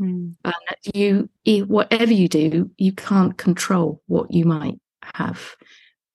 Mm. 0.00 0.34
And 0.44 0.54
you, 0.94 1.28
whatever 1.66 2.12
you 2.12 2.28
do, 2.28 2.70
you 2.78 2.92
can't 2.92 3.36
control 3.36 4.02
what 4.06 4.32
you 4.32 4.44
might 4.44 4.78
have. 5.14 5.56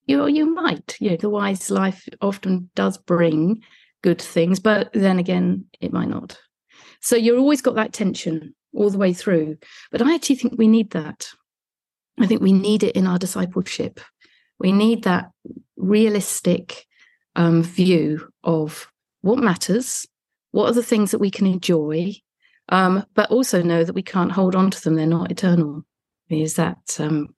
You, 0.08 0.28
you 0.28 0.54
might. 0.54 0.98
You 1.00 1.12
know, 1.12 1.18
the 1.18 1.30
wise 1.30 1.70
life 1.70 2.08
often 2.22 2.70
does 2.76 2.98
bring 2.98 3.62
good 4.06 4.22
things, 4.22 4.60
but 4.60 4.94
then 4.94 5.18
again, 5.18 5.66
it 5.82 5.92
might 5.92 6.10
not. 6.10 6.38
So 7.02 7.16
you're 7.16 7.40
always 7.40 7.64
got 7.64 7.74
that 7.74 7.92
tension 7.92 8.54
all 8.72 8.92
the 8.92 9.00
way 9.00 9.14
through. 9.14 9.58
But 9.92 10.04
I 10.04 10.14
actually 10.14 10.36
think 10.36 10.54
we 10.58 10.68
need 10.68 10.92
that. 10.92 11.28
I 12.20 12.28
think 12.28 12.40
we 12.40 12.54
need 12.54 12.84
it 12.84 12.96
in 12.96 13.08
our 13.08 13.18
discipleship. 13.18 14.00
We 14.60 14.72
need 14.72 15.06
that 15.06 15.32
realistic 15.76 16.86
um, 17.36 17.64
view 17.64 18.30
of 18.44 18.88
what 19.22 19.40
matters, 19.40 20.08
what 20.52 20.70
are 20.70 20.74
the 20.74 20.84
things 20.84 21.10
that 21.10 21.20
we 21.20 21.32
can 21.32 21.48
enjoy, 21.48 22.14
um, 22.70 23.04
but 23.16 23.32
also 23.32 23.64
know 23.64 23.84
that 23.84 23.96
we 23.96 24.04
can't 24.04 24.32
hold 24.32 24.56
on 24.56 24.70
to 24.70 24.84
them. 24.84 24.96
They're 24.96 25.08
not 25.08 25.32
eternal. 25.32 25.84
Is 26.30 26.56
that 26.56 26.98
um, 27.00 27.34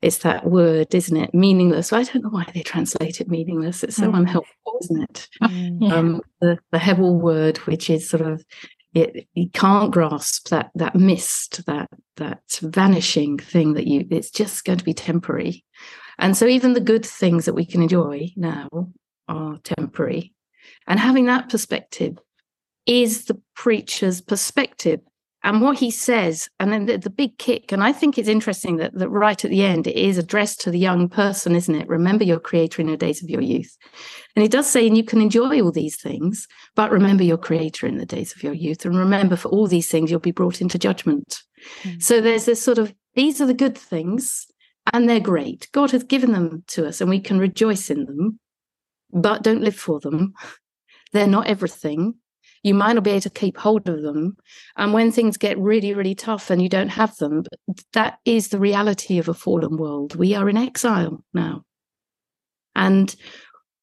it's 0.00 0.18
that 0.18 0.46
word, 0.46 0.94
isn't 0.94 1.16
it? 1.16 1.34
Meaningless. 1.34 1.92
I 1.92 2.04
don't 2.04 2.22
know 2.22 2.30
why 2.30 2.46
they 2.54 2.62
translate 2.62 3.20
it 3.20 3.28
meaningless. 3.28 3.82
It's 3.82 3.96
so 3.96 4.10
mm. 4.10 4.18
unhelpful, 4.18 4.78
isn't 4.82 5.02
it? 5.02 5.28
Mm. 5.48 5.90
Um, 5.90 6.20
the, 6.40 6.58
the 6.72 6.78
Hebel 6.78 7.16
word, 7.16 7.58
which 7.58 7.88
is 7.88 8.08
sort 8.08 8.20
of 8.20 8.44
it, 8.94 9.28
you 9.34 9.48
can't 9.50 9.92
grasp 9.92 10.48
that 10.48 10.70
that 10.74 10.94
mist, 10.94 11.64
that 11.66 11.88
that 12.16 12.42
vanishing 12.62 13.38
thing 13.38 13.74
that 13.74 13.86
you. 13.86 14.06
It's 14.10 14.30
just 14.30 14.64
going 14.64 14.78
to 14.78 14.84
be 14.84 14.94
temporary, 14.94 15.64
and 16.18 16.36
so 16.36 16.46
even 16.46 16.72
the 16.72 16.80
good 16.80 17.04
things 17.04 17.44
that 17.44 17.54
we 17.54 17.64
can 17.64 17.82
enjoy 17.82 18.28
now 18.36 18.68
are 19.28 19.58
temporary. 19.58 20.34
And 20.86 20.98
having 20.98 21.26
that 21.26 21.48
perspective 21.48 22.18
is 22.86 23.26
the 23.26 23.40
preacher's 23.54 24.20
perspective 24.20 25.00
and 25.44 25.60
what 25.60 25.78
he 25.78 25.90
says 25.90 26.48
and 26.58 26.72
then 26.72 26.86
the, 26.86 26.98
the, 26.98 27.10
big 27.10 27.36
kick 27.38 27.70
and 27.72 27.82
i 27.82 27.92
think 27.92 28.18
it's 28.18 28.28
interesting 28.28 28.76
that, 28.76 28.92
that 28.94 29.08
right 29.08 29.44
at 29.44 29.50
the 29.50 29.62
end 29.62 29.86
it 29.86 29.96
is 29.96 30.18
addressed 30.18 30.60
to 30.60 30.70
the 30.70 30.78
young 30.78 31.08
person 31.08 31.54
isn't 31.54 31.74
it? 31.74 31.88
Remember 31.88 32.24
your 32.24 32.40
creator 32.40 32.82
in 32.82 32.88
the 32.88 32.96
days 32.96 33.22
of 33.22 33.30
your 33.30 33.40
youth. 33.40 33.76
And 34.34 34.42
he 34.42 34.48
does 34.48 34.68
say 34.68 34.86
and 34.86 34.96
you 34.96 35.04
can 35.04 35.20
enjoy 35.20 35.60
all 35.60 35.72
these 35.72 36.00
things 36.00 36.46
but 36.74 36.90
remember 36.90 37.24
your 37.24 37.38
creator 37.38 37.86
in 37.86 37.98
the 37.98 38.06
days 38.06 38.34
of 38.34 38.42
your 38.42 38.54
youth 38.54 38.84
and 38.84 38.96
remember 38.96 39.36
for 39.36 39.48
all 39.48 39.66
these 39.66 39.90
things 39.90 40.10
you'll 40.10 40.20
be 40.20 40.30
brought 40.30 40.60
into 40.60 40.78
judgment. 40.78 41.42
Mm-hmm. 41.82 41.98
so 42.00 42.20
there's 42.20 42.44
this 42.44 42.62
sort 42.62 42.78
of 42.78 42.94
these 43.14 43.40
are 43.40 43.46
the 43.46 43.54
good 43.54 43.76
things 43.76 44.46
and 44.92 45.08
they're 45.08 45.20
great. 45.20 45.68
God 45.72 45.90
has 45.90 46.04
given 46.04 46.32
them 46.32 46.64
to 46.68 46.86
us 46.86 47.00
and 47.00 47.10
we 47.10 47.20
can 47.20 47.38
rejoice 47.38 47.90
in 47.90 48.04
them 48.04 48.38
but 49.10 49.42
don't 49.42 49.62
live 49.62 49.76
for 49.76 50.00
them. 50.00 50.34
They're 51.12 51.26
not 51.26 51.46
everything 51.46 52.14
you 52.62 52.74
might 52.74 52.94
not 52.94 53.04
be 53.04 53.10
able 53.10 53.20
to 53.22 53.30
keep 53.30 53.56
hold 53.56 53.88
of 53.88 54.02
them. 54.02 54.36
And 54.76 54.92
when 54.92 55.12
things 55.12 55.36
get 55.36 55.58
really, 55.58 55.94
really 55.94 56.14
tough 56.14 56.50
and 56.50 56.60
you 56.60 56.68
don't 56.68 56.88
have 56.88 57.16
them, 57.16 57.44
that 57.92 58.18
is 58.24 58.48
the 58.48 58.58
reality 58.58 59.18
of 59.18 59.28
a 59.28 59.34
fallen 59.34 59.76
world. 59.76 60.16
We 60.16 60.34
are 60.34 60.48
in 60.48 60.56
exile 60.56 61.24
now. 61.32 61.64
And 62.74 63.14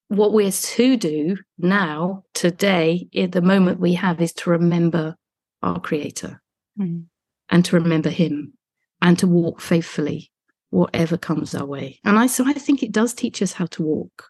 what 0.07 0.33
we're 0.33 0.51
to 0.51 0.97
do 0.97 1.37
now, 1.57 2.23
today, 2.33 3.07
in 3.11 3.31
the 3.31 3.41
moment 3.41 3.79
we 3.79 3.93
have, 3.93 4.21
is 4.21 4.33
to 4.33 4.51
remember 4.51 5.15
our 5.61 5.79
Creator 5.79 6.41
mm. 6.79 7.05
and 7.49 7.65
to 7.65 7.75
remember 7.75 8.09
Him 8.09 8.53
and 9.01 9.17
to 9.19 9.27
walk 9.27 9.61
faithfully, 9.61 10.31
whatever 10.69 11.17
comes 11.17 11.55
our 11.55 11.65
way. 11.65 11.99
And 12.03 12.19
I 12.19 12.27
so 12.27 12.45
I 12.45 12.53
think 12.53 12.83
it 12.83 12.91
does 12.91 13.13
teach 13.13 13.41
us 13.41 13.53
how 13.53 13.65
to 13.67 13.83
walk. 13.83 14.29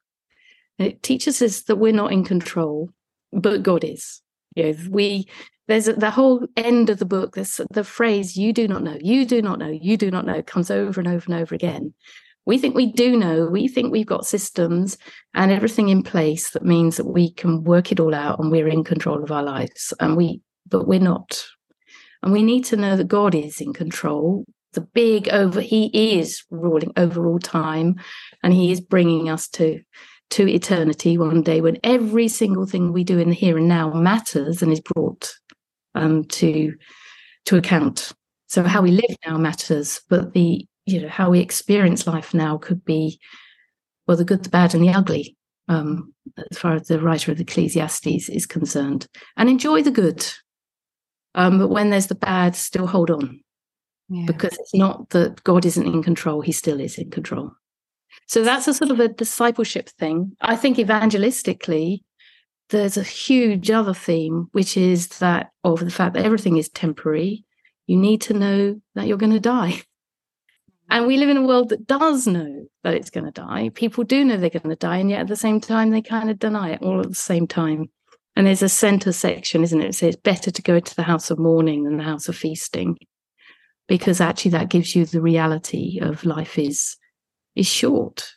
It 0.77 1.03
teaches 1.03 1.41
us 1.41 1.61
that 1.63 1.77
we're 1.77 1.93
not 1.93 2.11
in 2.11 2.23
control, 2.23 2.89
but 3.31 3.63
God 3.63 3.83
is 3.83 4.21
you 4.55 4.63
know 4.63 4.77
we 4.89 5.27
there's 5.67 5.85
the 5.85 6.11
whole 6.11 6.45
end 6.55 6.89
of 6.89 6.99
the 6.99 7.05
book 7.05 7.35
this 7.35 7.59
the 7.71 7.83
phrase 7.83 8.37
you 8.37 8.53
do 8.53 8.67
not 8.67 8.83
know 8.83 8.97
you 9.01 9.25
do 9.25 9.41
not 9.41 9.59
know 9.59 9.69
you 9.69 9.97
do 9.97 10.11
not 10.11 10.25
know 10.25 10.41
comes 10.41 10.71
over 10.71 10.99
and 10.99 11.07
over 11.07 11.25
and 11.31 11.41
over 11.41 11.53
again. 11.55 11.93
We 12.47 12.59
think 12.59 12.75
we 12.75 12.91
do 12.91 13.17
know 13.17 13.47
we 13.47 13.67
think 13.67 13.91
we've 13.91 14.05
got 14.05 14.25
systems 14.25 14.97
and 15.33 15.51
everything 15.51 15.89
in 15.89 16.03
place 16.03 16.51
that 16.51 16.63
means 16.63 16.97
that 16.97 17.07
we 17.07 17.31
can 17.31 17.63
work 17.63 17.91
it 17.91 17.99
all 17.99 18.13
out 18.13 18.39
and 18.39 18.51
we're 18.51 18.67
in 18.67 18.83
control 18.83 19.23
of 19.23 19.31
our 19.31 19.43
lives 19.43 19.93
and 19.99 20.15
we 20.15 20.41
but 20.67 20.87
we're 20.87 20.99
not. 20.99 21.43
And 22.21 22.31
we 22.31 22.43
need 22.43 22.65
to 22.65 22.77
know 22.77 22.95
that 22.95 23.07
god 23.07 23.35
is 23.35 23.61
in 23.61 23.73
control. 23.73 24.45
The 24.73 24.81
big 24.81 25.29
over 25.29 25.61
he 25.61 26.19
is 26.19 26.43
ruling 26.51 26.91
over 26.97 27.25
all 27.27 27.39
time 27.39 27.95
and 28.43 28.53
he 28.53 28.71
is 28.71 28.81
bringing 28.81 29.29
us 29.29 29.47
to 29.49 29.81
to 30.31 30.47
eternity 30.47 31.17
one 31.17 31.41
day 31.41 31.61
when 31.61 31.77
every 31.83 32.27
single 32.27 32.65
thing 32.65 32.91
we 32.91 33.03
do 33.03 33.19
in 33.19 33.29
the 33.29 33.35
here 33.35 33.57
and 33.57 33.67
now 33.67 33.91
matters 33.91 34.61
and 34.61 34.71
is 34.71 34.81
brought 34.81 35.33
um, 35.93 36.25
to 36.25 36.73
to 37.45 37.57
account. 37.57 38.11
So 38.47 38.63
how 38.63 38.81
we 38.81 38.91
live 38.91 39.17
now 39.25 39.37
matters, 39.37 40.01
but 40.09 40.33
the 40.33 40.65
you 40.85 41.01
know 41.01 41.09
how 41.09 41.29
we 41.29 41.39
experience 41.39 42.07
life 42.07 42.33
now 42.33 42.57
could 42.57 42.83
be 42.85 43.19
well 44.07 44.17
the 44.17 44.25
good, 44.25 44.43
the 44.43 44.49
bad, 44.49 44.73
and 44.73 44.83
the 44.83 44.89
ugly. 44.89 45.35
Um, 45.67 46.13
as 46.51 46.59
far 46.59 46.75
as 46.75 46.87
the 46.87 46.99
writer 46.99 47.31
of 47.31 47.37
the 47.37 47.43
Ecclesiastes 47.43 48.29
is 48.29 48.45
concerned, 48.45 49.07
and 49.35 49.49
enjoy 49.49 49.81
the 49.81 49.91
good. 49.91 50.25
Um, 51.33 51.57
but 51.57 51.69
when 51.69 51.89
there's 51.89 52.07
the 52.07 52.15
bad, 52.15 52.55
still 52.55 52.87
hold 52.87 53.09
on, 53.09 53.39
yeah. 54.09 54.25
because 54.27 54.55
it's 54.59 54.75
not 54.75 55.09
that 55.09 55.43
God 55.43 55.65
isn't 55.65 55.87
in 55.87 56.03
control; 56.03 56.41
He 56.41 56.51
still 56.51 56.79
is 56.79 56.97
in 56.97 57.09
control. 57.09 57.51
So 58.27 58.43
that's 58.43 58.67
a 58.67 58.73
sort 58.73 58.91
of 58.91 58.99
a 58.99 59.07
discipleship 59.07 59.89
thing. 59.89 60.35
I 60.41 60.55
think 60.55 60.77
evangelistically, 60.77 61.99
there's 62.69 62.97
a 62.97 63.03
huge 63.03 63.69
other 63.69 63.93
theme, 63.93 64.47
which 64.51 64.75
is 64.77 65.07
that 65.19 65.51
of 65.63 65.79
the 65.79 65.91
fact 65.91 66.15
that 66.15 66.25
everything 66.25 66.57
is 66.57 66.69
temporary. 66.69 67.45
You 67.85 67.97
need 67.97 68.21
to 68.21 68.33
know 68.33 68.81
that 68.95 69.07
you're 69.07 69.17
going 69.17 69.33
to 69.33 69.39
die. 69.39 69.83
And 70.89 71.07
we 71.07 71.17
live 71.17 71.29
in 71.29 71.37
a 71.37 71.45
world 71.45 71.69
that 71.69 71.87
does 71.87 72.27
know 72.27 72.65
that 72.83 72.93
it's 72.93 73.09
going 73.09 73.25
to 73.25 73.31
die. 73.31 73.69
People 73.73 74.03
do 74.03 74.23
know 74.23 74.37
they're 74.37 74.49
going 74.49 74.69
to 74.69 74.75
die, 74.75 74.97
and 74.97 75.09
yet 75.09 75.21
at 75.21 75.27
the 75.27 75.35
same 75.35 75.59
time, 75.59 75.89
they 75.89 76.01
kind 76.01 76.29
of 76.29 76.39
deny 76.39 76.71
it 76.71 76.81
all 76.81 76.99
at 76.99 77.09
the 77.09 77.15
same 77.15 77.47
time. 77.47 77.89
And 78.35 78.45
there's 78.45 78.61
a 78.61 78.69
center 78.69 79.11
section, 79.11 79.63
isn't 79.63 79.81
it? 79.81 79.89
It 79.89 79.95
says 79.95 80.15
better 80.15 80.51
to 80.51 80.61
go 80.61 80.75
into 80.75 80.95
the 80.95 81.03
house 81.03 81.31
of 81.31 81.39
mourning 81.39 81.83
than 81.83 81.97
the 81.97 82.03
house 82.03 82.27
of 82.27 82.35
feasting, 82.35 82.97
because 83.87 84.21
actually 84.21 84.51
that 84.51 84.69
gives 84.69 84.95
you 84.95 85.05
the 85.05 85.21
reality 85.21 85.99
of 86.01 86.25
life 86.25 86.59
is 86.59 86.97
is 87.55 87.67
short 87.67 88.35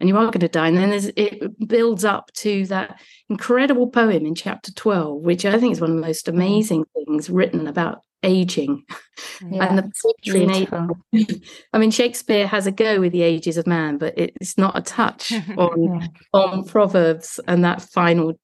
and 0.00 0.08
you 0.08 0.16
are 0.16 0.26
going 0.26 0.40
to 0.40 0.48
die. 0.48 0.68
And 0.68 0.78
then 0.78 1.12
it 1.16 1.68
builds 1.68 2.04
up 2.04 2.32
to 2.36 2.66
that 2.66 3.00
incredible 3.28 3.88
poem 3.88 4.26
in 4.26 4.34
chapter 4.34 4.72
12, 4.72 5.22
which 5.22 5.44
I 5.44 5.60
think 5.60 5.72
is 5.72 5.80
one 5.80 5.90
of 5.90 5.96
the 5.96 6.02
most 6.02 6.26
mm. 6.26 6.34
amazing 6.34 6.84
things 6.94 7.28
written 7.28 7.66
about 7.66 8.02
aging 8.22 8.84
yeah, 9.50 9.64
and 9.64 9.78
the 9.78 9.90
poetry 10.02 10.42
in 10.42 11.50
I 11.72 11.78
mean, 11.78 11.90
Shakespeare 11.90 12.46
has 12.46 12.66
a 12.66 12.72
go 12.72 13.00
with 13.00 13.12
the 13.12 13.22
ages 13.22 13.56
of 13.56 13.66
man, 13.66 13.96
but 13.96 14.12
it's 14.16 14.58
not 14.58 14.76
a 14.76 14.82
touch 14.82 15.32
on 15.56 16.00
yeah. 16.00 16.06
on 16.32 16.64
Proverbs 16.64 17.40
and 17.46 17.64
that 17.64 17.80
final 17.80 18.34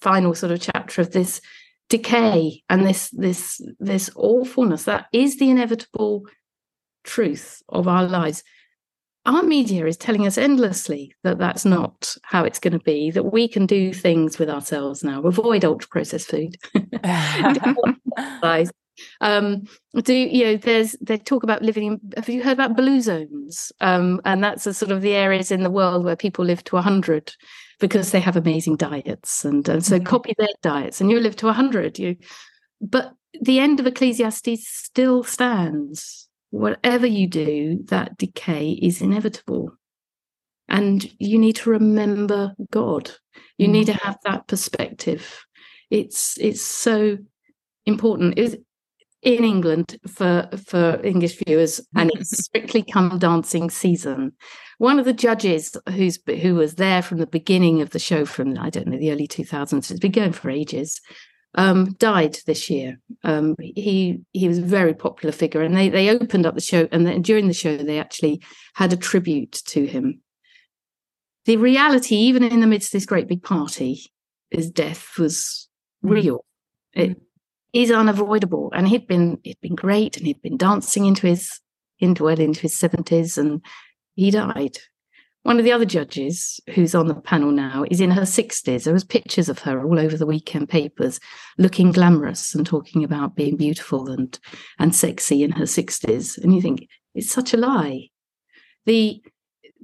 final 0.00 0.34
sort 0.34 0.52
of 0.52 0.60
chapter 0.60 1.02
of 1.02 1.12
this 1.12 1.40
decay 1.88 2.62
and 2.68 2.86
this 2.86 3.10
this 3.10 3.60
this 3.78 4.10
awfulness 4.16 4.84
that 4.84 5.06
is 5.12 5.38
the 5.38 5.50
inevitable 5.50 6.24
truth 7.04 7.62
of 7.68 7.86
our 7.86 8.04
lives 8.04 8.42
our 9.28 9.42
media 9.42 9.86
is 9.86 9.96
telling 9.96 10.26
us 10.26 10.38
endlessly 10.38 11.14
that 11.22 11.38
that's 11.38 11.66
not 11.66 12.16
how 12.22 12.44
it's 12.44 12.58
going 12.58 12.72
to 12.72 12.78
be 12.78 13.10
that 13.10 13.30
we 13.30 13.46
can 13.46 13.66
do 13.66 13.92
things 13.92 14.38
with 14.38 14.48
ourselves 14.48 15.04
now 15.04 15.20
avoid 15.20 15.64
ultra 15.64 15.88
processed 15.88 16.30
food. 16.30 16.56
Um 19.20 19.62
do 20.02 20.12
you 20.12 20.44
know 20.44 20.56
there's 20.56 20.96
they 21.00 21.18
talk 21.18 21.44
about 21.44 21.62
living 21.62 21.86
in 21.86 22.00
have 22.16 22.28
you 22.28 22.42
heard 22.42 22.54
about 22.54 22.76
blue 22.76 23.00
zones? 23.00 23.70
Um 23.80 24.20
and 24.24 24.42
that's 24.42 24.66
a 24.66 24.74
sort 24.74 24.90
of 24.90 25.02
the 25.02 25.14
areas 25.14 25.52
in 25.52 25.62
the 25.62 25.70
world 25.70 26.04
where 26.04 26.16
people 26.16 26.44
live 26.44 26.64
to 26.64 26.74
100 26.74 27.32
because 27.78 28.10
they 28.10 28.18
have 28.18 28.36
amazing 28.36 28.74
diets 28.74 29.44
and, 29.44 29.68
and 29.68 29.84
so 29.84 29.96
mm-hmm. 29.96 30.04
copy 30.04 30.34
their 30.36 30.48
diets 30.62 31.00
and 31.00 31.12
you 31.12 31.20
live 31.20 31.36
to 31.36 31.46
100 31.46 31.96
you 31.96 32.16
but 32.80 33.12
the 33.40 33.60
end 33.60 33.78
of 33.78 33.86
ecclesiastes 33.86 34.66
still 34.66 35.22
stands 35.22 36.27
whatever 36.50 37.06
you 37.06 37.26
do, 37.26 37.84
that 37.84 38.16
decay 38.18 38.70
is 38.70 39.00
inevitable. 39.00 39.72
And 40.68 41.10
you 41.18 41.38
need 41.38 41.56
to 41.56 41.70
remember 41.70 42.54
God. 42.70 43.10
You 43.56 43.68
mm. 43.68 43.72
need 43.72 43.86
to 43.86 43.94
have 43.94 44.18
that 44.24 44.46
perspective. 44.46 45.44
It's 45.90 46.36
it's 46.38 46.62
so 46.62 47.18
important. 47.86 48.38
Is 48.38 48.58
in 49.22 49.44
England 49.44 49.98
for 50.06 50.48
for 50.66 51.00
English 51.02 51.42
viewers, 51.44 51.80
and 51.96 52.10
it's 52.14 52.44
Strictly 52.44 52.82
Come 52.82 53.18
Dancing 53.18 53.70
season. 53.70 54.32
One 54.78 54.98
of 54.98 55.04
the 55.04 55.12
judges 55.12 55.76
who's 55.88 56.18
who 56.26 56.54
was 56.54 56.74
there 56.74 57.02
from 57.02 57.18
the 57.18 57.26
beginning 57.26 57.80
of 57.80 57.90
the 57.90 57.98
show, 57.98 58.24
from 58.24 58.58
I 58.58 58.70
don't 58.70 58.86
know 58.86 58.98
the 58.98 59.10
early 59.10 59.26
two 59.26 59.44
thousands, 59.44 59.90
it's 59.90 60.00
been 60.00 60.12
going 60.12 60.32
for 60.32 60.50
ages. 60.50 61.00
Um, 61.54 61.94
died 61.94 62.38
this 62.46 62.68
year. 62.68 63.00
Um, 63.24 63.56
he 63.58 64.20
he 64.32 64.48
was 64.48 64.58
a 64.58 64.62
very 64.62 64.94
popular 64.94 65.32
figure, 65.32 65.62
and 65.62 65.76
they 65.76 65.88
they 65.88 66.10
opened 66.10 66.46
up 66.46 66.54
the 66.54 66.60
show, 66.60 66.86
and 66.92 67.06
then 67.06 67.22
during 67.22 67.48
the 67.48 67.54
show 67.54 67.76
they 67.76 67.98
actually 67.98 68.42
had 68.74 68.92
a 68.92 68.96
tribute 68.96 69.52
to 69.66 69.86
him. 69.86 70.20
The 71.46 71.56
reality, 71.56 72.16
even 72.16 72.44
in 72.44 72.60
the 72.60 72.66
midst 72.66 72.88
of 72.88 72.98
this 72.98 73.06
great 73.06 73.28
big 73.28 73.42
party, 73.42 74.02
his 74.50 74.70
death 74.70 75.18
was 75.18 75.68
mm. 76.04 76.10
real. 76.10 76.44
It 76.92 77.10
mm 77.10 77.22
is 77.72 77.90
unavoidable. 77.90 78.70
And 78.74 78.88
he'd 78.88 79.06
been 79.06 79.38
he'd 79.42 79.60
been 79.60 79.74
great, 79.74 80.16
and 80.16 80.26
he'd 80.26 80.42
been 80.42 80.56
dancing 80.56 81.04
into 81.04 81.26
his 81.26 81.60
into 81.98 82.24
well 82.24 82.40
into 82.40 82.60
his 82.62 82.78
seventies, 82.78 83.38
and 83.38 83.62
he 84.14 84.30
died. 84.30 84.78
One 85.44 85.58
of 85.58 85.64
the 85.64 85.72
other 85.72 85.84
judges 85.84 86.60
who's 86.74 86.94
on 86.94 87.06
the 87.06 87.14
panel 87.14 87.50
now 87.50 87.84
is 87.90 88.00
in 88.00 88.10
her 88.10 88.22
60s. 88.22 88.84
There 88.84 88.92
was 88.92 89.04
pictures 89.04 89.48
of 89.48 89.60
her 89.60 89.82
all 89.82 89.98
over 89.98 90.16
the 90.16 90.26
weekend 90.26 90.68
papers, 90.68 91.20
looking 91.56 91.92
glamorous 91.92 92.54
and 92.54 92.66
talking 92.66 93.04
about 93.04 93.36
being 93.36 93.56
beautiful 93.56 94.10
and 94.10 94.38
and 94.78 94.94
sexy 94.94 95.42
in 95.42 95.52
her 95.52 95.64
60s. 95.64 96.36
And 96.42 96.54
you 96.54 96.60
think 96.60 96.88
it's 97.14 97.30
such 97.30 97.54
a 97.54 97.56
lie. 97.56 98.08
The 98.84 99.22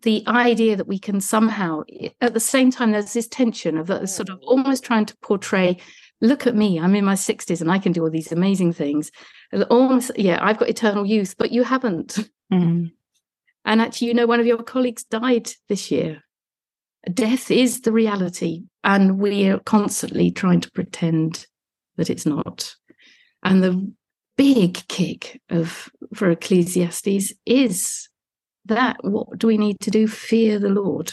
the 0.02 0.22
idea 0.26 0.76
that 0.76 0.86
we 0.86 0.98
can 0.98 1.20
somehow 1.20 1.82
at 2.20 2.34
the 2.34 2.40
same 2.40 2.70
time 2.70 2.92
there's 2.92 3.14
this 3.14 3.26
tension 3.26 3.78
of 3.78 3.88
sort 4.08 4.28
of 4.28 4.38
almost 4.42 4.84
trying 4.84 5.06
to 5.06 5.16
portray 5.18 5.78
look 6.20 6.46
at 6.46 6.54
me 6.54 6.78
i'm 6.78 6.94
in 6.94 7.04
my 7.04 7.14
60s 7.14 7.60
and 7.60 7.72
i 7.72 7.78
can 7.78 7.92
do 7.92 8.02
all 8.02 8.10
these 8.10 8.30
amazing 8.30 8.72
things 8.72 9.10
almost 9.70 10.10
yeah 10.16 10.38
i've 10.42 10.58
got 10.58 10.68
eternal 10.68 11.06
youth 11.06 11.34
but 11.38 11.52
you 11.52 11.62
haven't 11.64 12.18
mm. 12.52 12.90
And 13.64 13.80
actually 13.80 14.08
you 14.08 14.14
know 14.14 14.26
one 14.26 14.40
of 14.40 14.46
your 14.46 14.62
colleagues 14.62 15.04
died 15.04 15.50
this 15.68 15.90
year 15.90 16.22
death 17.12 17.50
is 17.50 17.82
the 17.82 17.92
reality 17.92 18.64
and 18.82 19.18
we 19.18 19.48
are 19.48 19.58
constantly 19.60 20.30
trying 20.30 20.60
to 20.60 20.70
pretend 20.72 21.46
that 21.96 22.10
it's 22.10 22.26
not 22.26 22.74
and 23.42 23.62
the 23.62 23.92
big 24.36 24.74
kick 24.88 25.40
of 25.50 25.90
for 26.14 26.30
ecclesiastes 26.30 27.32
is 27.46 28.08
that 28.64 28.96
what 29.02 29.38
do 29.38 29.46
we 29.46 29.58
need 29.58 29.78
to 29.80 29.90
do 29.90 30.08
fear 30.08 30.58
the 30.58 30.68
lord 30.68 31.12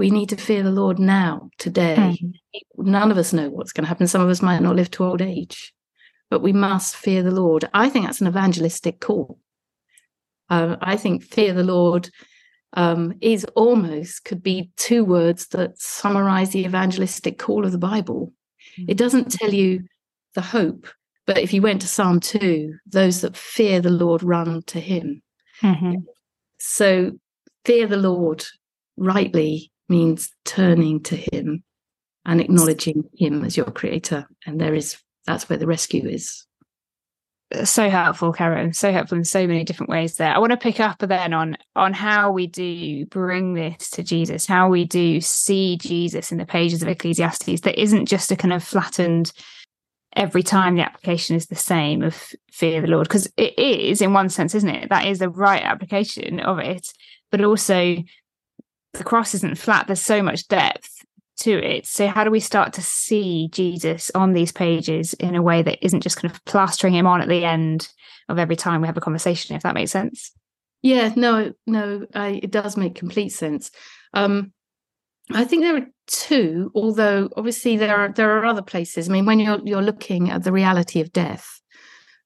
we 0.00 0.10
need 0.10 0.30
to 0.30 0.36
fear 0.36 0.62
the 0.62 0.70
Lord 0.70 0.98
now, 0.98 1.50
today. 1.58 2.16
Mm. 2.22 2.32
None 2.78 3.10
of 3.10 3.18
us 3.18 3.34
know 3.34 3.50
what's 3.50 3.72
going 3.72 3.84
to 3.84 3.88
happen. 3.88 4.06
Some 4.06 4.22
of 4.22 4.30
us 4.30 4.40
might 4.40 4.62
not 4.62 4.74
live 4.74 4.90
to 4.92 5.04
old 5.04 5.20
age, 5.20 5.74
but 6.30 6.40
we 6.40 6.54
must 6.54 6.96
fear 6.96 7.22
the 7.22 7.30
Lord. 7.30 7.68
I 7.74 7.90
think 7.90 8.06
that's 8.06 8.22
an 8.22 8.26
evangelistic 8.26 9.00
call. 9.00 9.38
Uh, 10.50 10.76
I 10.80 10.96
think 10.96 11.22
fear 11.22 11.52
the 11.54 11.64
Lord 11.64 12.10
um, 12.74 13.14
is 13.20 13.44
almost 13.56 14.24
could 14.24 14.42
be 14.42 14.70
two 14.76 15.04
words 15.04 15.48
that 15.48 15.78
summarize 15.78 16.50
the 16.50 16.64
evangelistic 16.64 17.38
call 17.38 17.64
of 17.64 17.72
the 17.72 17.78
Bible. 17.78 18.32
Mm. 18.78 18.86
It 18.88 18.96
doesn't 18.96 19.32
tell 19.32 19.52
you 19.52 19.84
the 20.34 20.42
hope, 20.42 20.86
but 21.26 21.38
if 21.38 21.52
you 21.52 21.62
went 21.62 21.80
to 21.82 21.88
Psalm 21.88 22.20
2, 22.20 22.74
those 22.86 23.22
that 23.22 23.36
fear 23.36 23.80
the 23.80 23.90
Lord 23.90 24.22
run 24.22 24.62
to 24.66 24.80
him. 24.80 25.22
Mm-hmm. 25.62 25.94
So 26.58 27.12
fear 27.64 27.86
the 27.86 27.96
Lord 27.96 28.44
rightly 28.96 29.72
means 29.88 30.30
turning 30.44 31.02
to 31.02 31.16
him 31.16 31.64
and 32.24 32.40
acknowledging 32.40 33.04
him 33.16 33.44
as 33.44 33.56
your 33.56 33.66
creator 33.66 34.26
and 34.46 34.60
there 34.60 34.74
is 34.74 34.98
that's 35.26 35.48
where 35.48 35.58
the 35.58 35.66
rescue 35.66 36.06
is 36.06 36.46
so 37.64 37.90
helpful 37.90 38.32
karen. 38.32 38.72
So 38.72 38.92
helpful 38.92 39.18
in 39.18 39.24
so 39.24 39.46
many 39.46 39.64
different 39.64 39.90
ways 39.90 40.16
there. 40.16 40.34
I 40.34 40.38
want 40.38 40.52
to 40.52 40.56
pick 40.56 40.80
up 40.80 40.98
then 40.98 41.32
on 41.32 41.56
on 41.74 41.92
how 41.92 42.30
we 42.30 42.46
do 42.46 43.06
bring 43.06 43.54
this 43.54 43.90
to 43.90 44.02
jesus 44.02 44.46
how 44.46 44.68
we 44.68 44.84
do 44.84 45.20
see 45.20 45.76
jesus 45.76 46.30
in 46.30 46.38
the 46.38 46.46
pages 46.46 46.82
of 46.82 46.88
ecclesiastes 46.88 47.62
that 47.62 47.80
isn't 47.80 48.06
just 48.06 48.30
a 48.30 48.36
kind 48.36 48.52
of 48.52 48.62
flattened 48.62 49.32
every 50.16 50.42
time 50.42 50.74
the 50.74 50.82
application 50.82 51.36
is 51.36 51.46
the 51.46 51.56
same 51.56 52.02
of 52.02 52.32
fear 52.50 52.80
the 52.80 52.86
lord 52.86 53.06
because 53.06 53.26
it 53.36 53.58
is 53.58 54.00
in 54.00 54.12
one 54.12 54.28
sense 54.28 54.54
isn't 54.54 54.68
it? 54.68 54.88
That 54.88 55.06
is 55.06 55.18
the 55.18 55.28
right 55.28 55.62
application 55.62 56.40
of 56.40 56.58
it 56.58 56.92
but 57.30 57.42
also 57.44 57.96
the 58.92 59.04
cross 59.04 59.34
isn't 59.34 59.58
flat. 59.58 59.86
There's 59.86 60.02
so 60.02 60.22
much 60.22 60.48
depth 60.48 60.99
to 61.40 61.52
it 61.52 61.86
so 61.86 62.06
how 62.06 62.22
do 62.22 62.30
we 62.30 62.40
start 62.40 62.72
to 62.72 62.82
see 62.82 63.48
jesus 63.52 64.10
on 64.14 64.32
these 64.32 64.52
pages 64.52 65.14
in 65.14 65.34
a 65.34 65.42
way 65.42 65.62
that 65.62 65.84
isn't 65.84 66.02
just 66.02 66.16
kind 66.16 66.32
of 66.32 66.44
plastering 66.44 66.94
him 66.94 67.06
on 67.06 67.20
at 67.20 67.28
the 67.28 67.44
end 67.44 67.88
of 68.28 68.38
every 68.38 68.56
time 68.56 68.80
we 68.80 68.86
have 68.86 68.96
a 68.96 69.00
conversation 69.00 69.56
if 69.56 69.62
that 69.62 69.74
makes 69.74 69.90
sense 69.90 70.32
yeah 70.82 71.12
no 71.16 71.52
no 71.66 72.06
I, 72.14 72.40
it 72.42 72.50
does 72.50 72.76
make 72.76 72.94
complete 72.94 73.30
sense 73.30 73.70
um 74.14 74.52
i 75.32 75.44
think 75.44 75.62
there 75.62 75.76
are 75.76 75.86
two 76.06 76.70
although 76.74 77.28
obviously 77.36 77.76
there 77.76 77.96
are 77.96 78.12
there 78.12 78.38
are 78.38 78.44
other 78.44 78.62
places 78.62 79.08
i 79.08 79.12
mean 79.12 79.26
when 79.26 79.40
you're 79.40 79.60
you're 79.64 79.82
looking 79.82 80.30
at 80.30 80.44
the 80.44 80.52
reality 80.52 81.00
of 81.00 81.12
death 81.12 81.60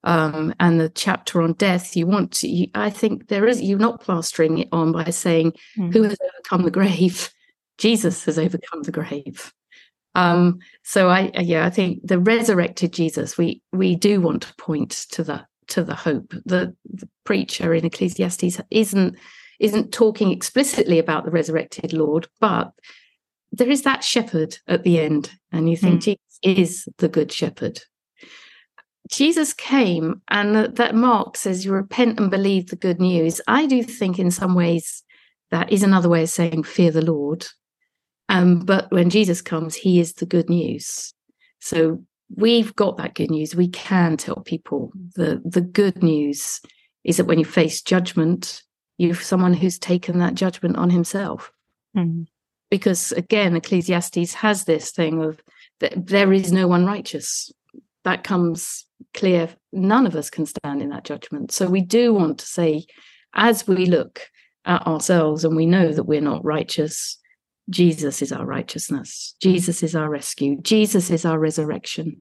um, 0.04 0.54
and 0.60 0.78
the 0.78 0.90
chapter 0.90 1.40
on 1.40 1.54
death, 1.54 1.96
you 1.96 2.06
want 2.06 2.30
to, 2.32 2.48
you, 2.48 2.66
I 2.74 2.90
think 2.90 3.28
there 3.28 3.46
is, 3.46 3.62
you're 3.62 3.78
not 3.78 4.02
plastering 4.02 4.58
it 4.58 4.68
on 4.70 4.92
by 4.92 5.04
saying, 5.04 5.54
mm. 5.78 5.92
who 5.92 6.02
has 6.02 6.16
overcome 6.20 6.64
the 6.64 6.70
grave? 6.70 7.32
Jesus 7.78 8.24
has 8.24 8.38
overcome 8.38 8.82
the 8.82 8.92
grave. 8.92 9.52
Um, 10.14 10.60
so 10.84 11.08
I, 11.08 11.32
yeah, 11.40 11.66
I 11.66 11.70
think 11.70 12.06
the 12.06 12.18
resurrected 12.18 12.92
Jesus, 12.92 13.36
we, 13.36 13.62
we 13.72 13.96
do 13.96 14.20
want 14.20 14.42
to 14.42 14.54
point 14.56 14.90
to 15.10 15.24
the, 15.24 15.44
to 15.68 15.82
the 15.82 15.94
hope. 15.94 16.32
The, 16.44 16.74
the 16.84 17.08
preacher 17.24 17.74
in 17.74 17.84
Ecclesiastes 17.84 18.60
isn't, 18.70 19.16
isn't 19.58 19.92
talking 19.92 20.30
explicitly 20.30 20.98
about 20.98 21.24
the 21.24 21.30
resurrected 21.30 21.92
Lord, 21.92 22.28
but 22.40 22.72
there 23.52 23.70
is 23.70 23.82
that 23.82 24.04
shepherd 24.04 24.58
at 24.66 24.82
the 24.82 25.00
end, 25.00 25.30
and 25.52 25.70
you 25.70 25.76
think 25.76 26.00
mm. 26.00 26.04
Jesus 26.04 26.38
is 26.42 26.88
the 26.98 27.08
good 27.08 27.30
shepherd. 27.30 27.80
Jesus 29.10 29.52
came, 29.52 30.22
and 30.28 30.76
that 30.76 30.94
Mark 30.94 31.36
says, 31.36 31.64
You 31.64 31.72
repent 31.72 32.18
and 32.18 32.30
believe 32.30 32.68
the 32.68 32.76
good 32.76 33.00
news. 33.00 33.40
I 33.46 33.66
do 33.66 33.82
think, 33.82 34.18
in 34.18 34.30
some 34.30 34.54
ways, 34.54 35.02
that 35.50 35.70
is 35.70 35.82
another 35.82 36.08
way 36.08 36.22
of 36.22 36.30
saying, 36.30 36.64
Fear 36.64 36.92
the 36.92 37.04
Lord. 37.04 37.46
Um, 38.28 38.60
but 38.60 38.90
when 38.90 39.10
Jesus 39.10 39.42
comes, 39.42 39.74
he 39.74 40.00
is 40.00 40.14
the 40.14 40.26
good 40.26 40.48
news. 40.48 41.12
So 41.60 42.02
we've 42.34 42.74
got 42.74 42.96
that 42.96 43.14
good 43.14 43.30
news. 43.30 43.54
We 43.54 43.68
can 43.68 44.16
tell 44.16 44.36
people 44.36 44.92
the, 45.14 45.42
the 45.44 45.60
good 45.60 46.02
news 46.02 46.60
is 47.04 47.18
that 47.18 47.26
when 47.26 47.38
you 47.38 47.44
face 47.44 47.82
judgment, 47.82 48.62
you're 48.98 49.14
someone 49.14 49.54
who's 49.54 49.78
taken 49.78 50.18
that 50.18 50.34
judgment 50.34 50.76
on 50.76 50.90
himself. 50.90 51.52
Mm-hmm. 51.96 52.22
Because 52.70 53.12
again, 53.12 53.56
Ecclesiastes 53.56 54.34
has 54.34 54.64
this 54.64 54.90
thing 54.90 55.22
of 55.22 55.40
that 55.80 56.06
there 56.06 56.32
is 56.32 56.52
no 56.52 56.66
one 56.66 56.86
righteous. 56.86 57.52
That 58.04 58.24
comes 58.24 58.84
clear 59.12 59.48
none 59.72 60.06
of 60.06 60.16
us 60.16 60.30
can 60.30 60.46
stand 60.46 60.82
in 60.82 60.90
that 60.90 61.04
judgment. 61.04 61.52
So 61.52 61.66
we 61.66 61.82
do 61.82 62.12
want 62.12 62.38
to 62.38 62.46
say, 62.46 62.86
as 63.34 63.66
we 63.66 63.86
look 63.86 64.20
at 64.64 64.86
ourselves 64.86 65.44
and 65.44 65.56
we 65.56 65.66
know 65.66 65.92
that 65.92 66.04
we're 66.04 66.20
not 66.20 66.44
righteous, 66.44 67.18
Jesus 67.70 68.22
is 68.22 68.32
our 68.32 68.44
righteousness. 68.44 69.34
Jesus 69.40 69.82
is 69.82 69.94
our 69.96 70.08
rescue. 70.08 70.60
Jesus 70.60 71.10
is 71.10 71.24
our 71.24 71.38
resurrection. 71.38 72.20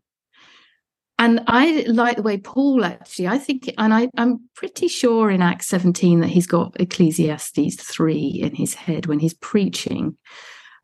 And 1.20 1.42
I 1.48 1.86
like 1.88 2.18
the 2.18 2.24
way 2.24 2.38
Paul 2.38 2.84
actually, 2.84 3.28
I 3.28 3.38
think, 3.38 3.72
and 3.78 3.94
I, 3.94 4.10
am 4.18 4.50
pretty 4.56 4.88
sure 4.88 5.30
in 5.30 5.42
Acts 5.42 5.68
17 5.68 6.22
that 6.22 6.28
he's 6.28 6.48
got 6.48 6.76
Ecclesiastes 6.80 7.76
3 7.76 8.20
in 8.42 8.56
his 8.56 8.74
head 8.74 9.06
when 9.06 9.20
he's 9.20 9.36
preaching. 9.36 10.18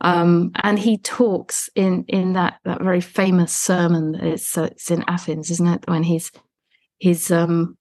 Um, 0.01 0.51
and 0.63 0.79
he 0.79 0.97
talks 0.97 1.69
in 1.75 2.05
in 2.07 2.33
that 2.33 2.59
that 2.63 2.81
very 2.81 3.01
famous 3.01 3.53
sermon. 3.53 4.15
It's 4.15 4.57
uh, 4.57 4.69
it's 4.71 4.89
in 4.89 5.03
Athens, 5.07 5.51
isn't 5.51 5.67
it? 5.67 5.87
When 5.89 6.03
he's 6.03 6.31
he's 6.99 7.31
um, 7.31 7.77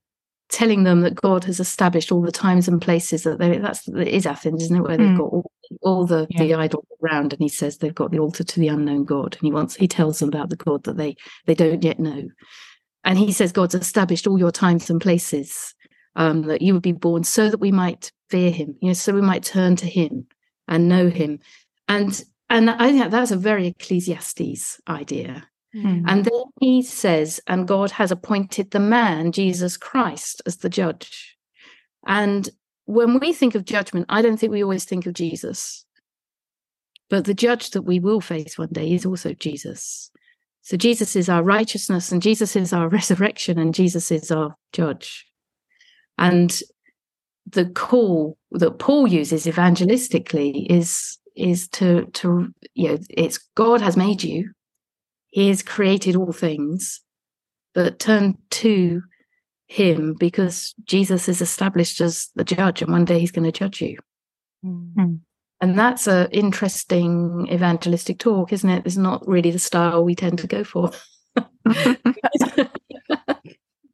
telling 0.49 0.83
them 0.83 1.03
that 1.03 1.14
God 1.14 1.45
has 1.45 1.61
established 1.61 2.11
all 2.11 2.23
the 2.23 2.33
times 2.33 2.67
and 2.67 2.83
places 2.83 3.23
that 3.23 3.38
they 3.38 3.59
that's 3.59 3.87
it 3.87 4.09
is 4.09 4.27
Athens, 4.27 4.64
isn't 4.64 4.77
it? 4.77 4.83
Where 4.83 4.97
they've 4.97 5.07
mm. 5.07 5.19
got 5.19 5.25
all, 5.25 5.53
all 5.83 6.07
the 6.07 6.27
yeah. 6.31 6.43
the 6.43 6.55
idols 6.55 6.87
around, 7.03 7.33
and 7.33 7.43
he 7.43 7.49
says 7.49 7.79
they've 7.79 7.95
got 7.95 8.11
the 8.11 8.19
altar 8.19 8.45
to 8.45 8.61
the 8.61 8.69
unknown 8.69 9.05
God, 9.05 9.35
and 9.35 9.43
he 9.43 9.53
wants 9.53 9.77
he 9.77 9.89
tells 9.89 10.19
them 10.19 10.29
about 10.29 10.51
the 10.51 10.57
God 10.57 10.85
that 10.85 10.97
they 10.97 11.17
they 11.47 11.55
don't 11.55 11.85
yet 11.85 11.99
know, 11.99 12.29
and 13.05 13.19
he 13.19 13.33
says 13.33 13.53
God's 13.53 13.75
established 13.75 14.27
all 14.27 14.39
your 14.39 14.53
times 14.53 14.91
and 14.91 15.01
places 15.01 15.75
um, 16.17 16.43
that 16.43 16.63
you 16.63 16.73
would 16.75 16.83
be 16.83 16.93
born 16.93 17.25
so 17.25 17.49
that 17.51 17.61
we 17.61 17.73
might 17.73 18.13
fear 18.31 18.51
Him, 18.51 18.77
you 18.81 18.89
know, 18.89 18.95
so 18.95 19.13
we 19.13 19.21
might 19.21 19.45
turn 19.45 19.77
to 19.77 19.87
Him 19.87 20.27
and 20.67 20.89
know 20.89 21.09
Him 21.09 21.41
and 21.89 22.23
and 22.51 22.71
I 22.71 22.91
think 22.91 23.11
that's 23.11 23.31
a 23.31 23.37
very 23.37 23.67
Ecclesiastes 23.69 24.81
idea. 24.89 25.47
Mm. 25.77 26.05
And 26.07 26.25
then 26.25 26.45
he 26.61 26.83
says, 26.83 27.41
and 27.47 27.69
God 27.69 27.91
has 27.93 28.11
appointed 28.11 28.71
the 28.71 28.81
man, 28.81 29.33
Jesus 29.33 29.77
Christ, 29.77 30.41
as 30.47 30.57
the 30.57 30.71
judge. 30.71 31.37
And 32.07 32.49
when 32.88 33.20
we 33.20 33.35
think 33.35 33.55
of 33.55 33.66
judgment, 33.66 34.07
I 34.09 34.22
don't 34.22 34.38
think 34.38 34.51
we 34.51 34.62
always 34.62 34.87
think 34.87 35.05
of 35.05 35.12
Jesus. 35.12 35.85
But 37.11 37.27
the 37.27 37.35
judge 37.35 37.72
that 37.72 37.83
we 37.83 38.01
will 38.01 38.22
face 38.22 38.57
one 38.57 38.70
day 38.72 38.94
is 38.94 39.05
also 39.05 39.35
Jesus. 39.35 40.11
So 40.62 40.79
Jesus 40.79 41.14
is 41.14 41.29
our 41.29 41.42
righteousness, 41.42 42.11
and 42.11 42.22
Jesus 42.22 42.57
is 42.57 42.72
our 42.72 42.88
resurrection, 42.98 43.59
and 43.59 43.74
Jesus 43.74 44.11
is 44.11 44.31
our 44.31 44.57
judge. 44.72 45.27
And 46.16 46.59
the 47.46 47.66
call 47.66 48.38
that 48.53 48.79
Paul 48.79 49.07
uses 49.07 49.44
evangelistically 49.44 50.66
is 50.70 51.18
is 51.37 51.68
to 51.68 52.07
to 52.07 52.48
you 52.72 52.88
know 52.88 52.98
it's 53.11 53.38
God 53.55 53.83
has 53.83 53.98
made 53.98 54.22
you, 54.22 54.53
He 55.29 55.48
has 55.48 55.62
created 55.62 56.16
all 56.16 56.33
things, 56.33 57.03
but 57.74 57.98
turn 57.98 58.38
to 58.51 59.03
Him 59.69 60.15
because 60.15 60.75
Jesus 60.85 61.29
is 61.29 61.41
established 61.41 62.01
as 62.01 62.29
the 62.35 62.45
judge, 62.45 62.83
and 62.83 62.91
one 62.91 63.05
day 63.05 63.21
He's 63.21 63.31
going 63.31 63.45
to 63.45 63.53
judge 63.53 63.81
you. 63.81 63.99
Mm-hmm. 64.65 65.17
And 65.61 65.79
that's 65.79 66.07
an 66.07 66.29
interesting 66.31 67.49
evangelistic 67.51 68.19
talk, 68.19 68.53
isn't 68.53 68.71
it? 68.71 68.87
It's 68.87 68.97
not 68.97 69.27
really 69.27 69.51
the 69.51 69.59
style 69.59 70.05
we 70.05 70.15
tend 70.15 70.39
to 70.39 70.47
go 70.47 70.63
for. 70.65 70.91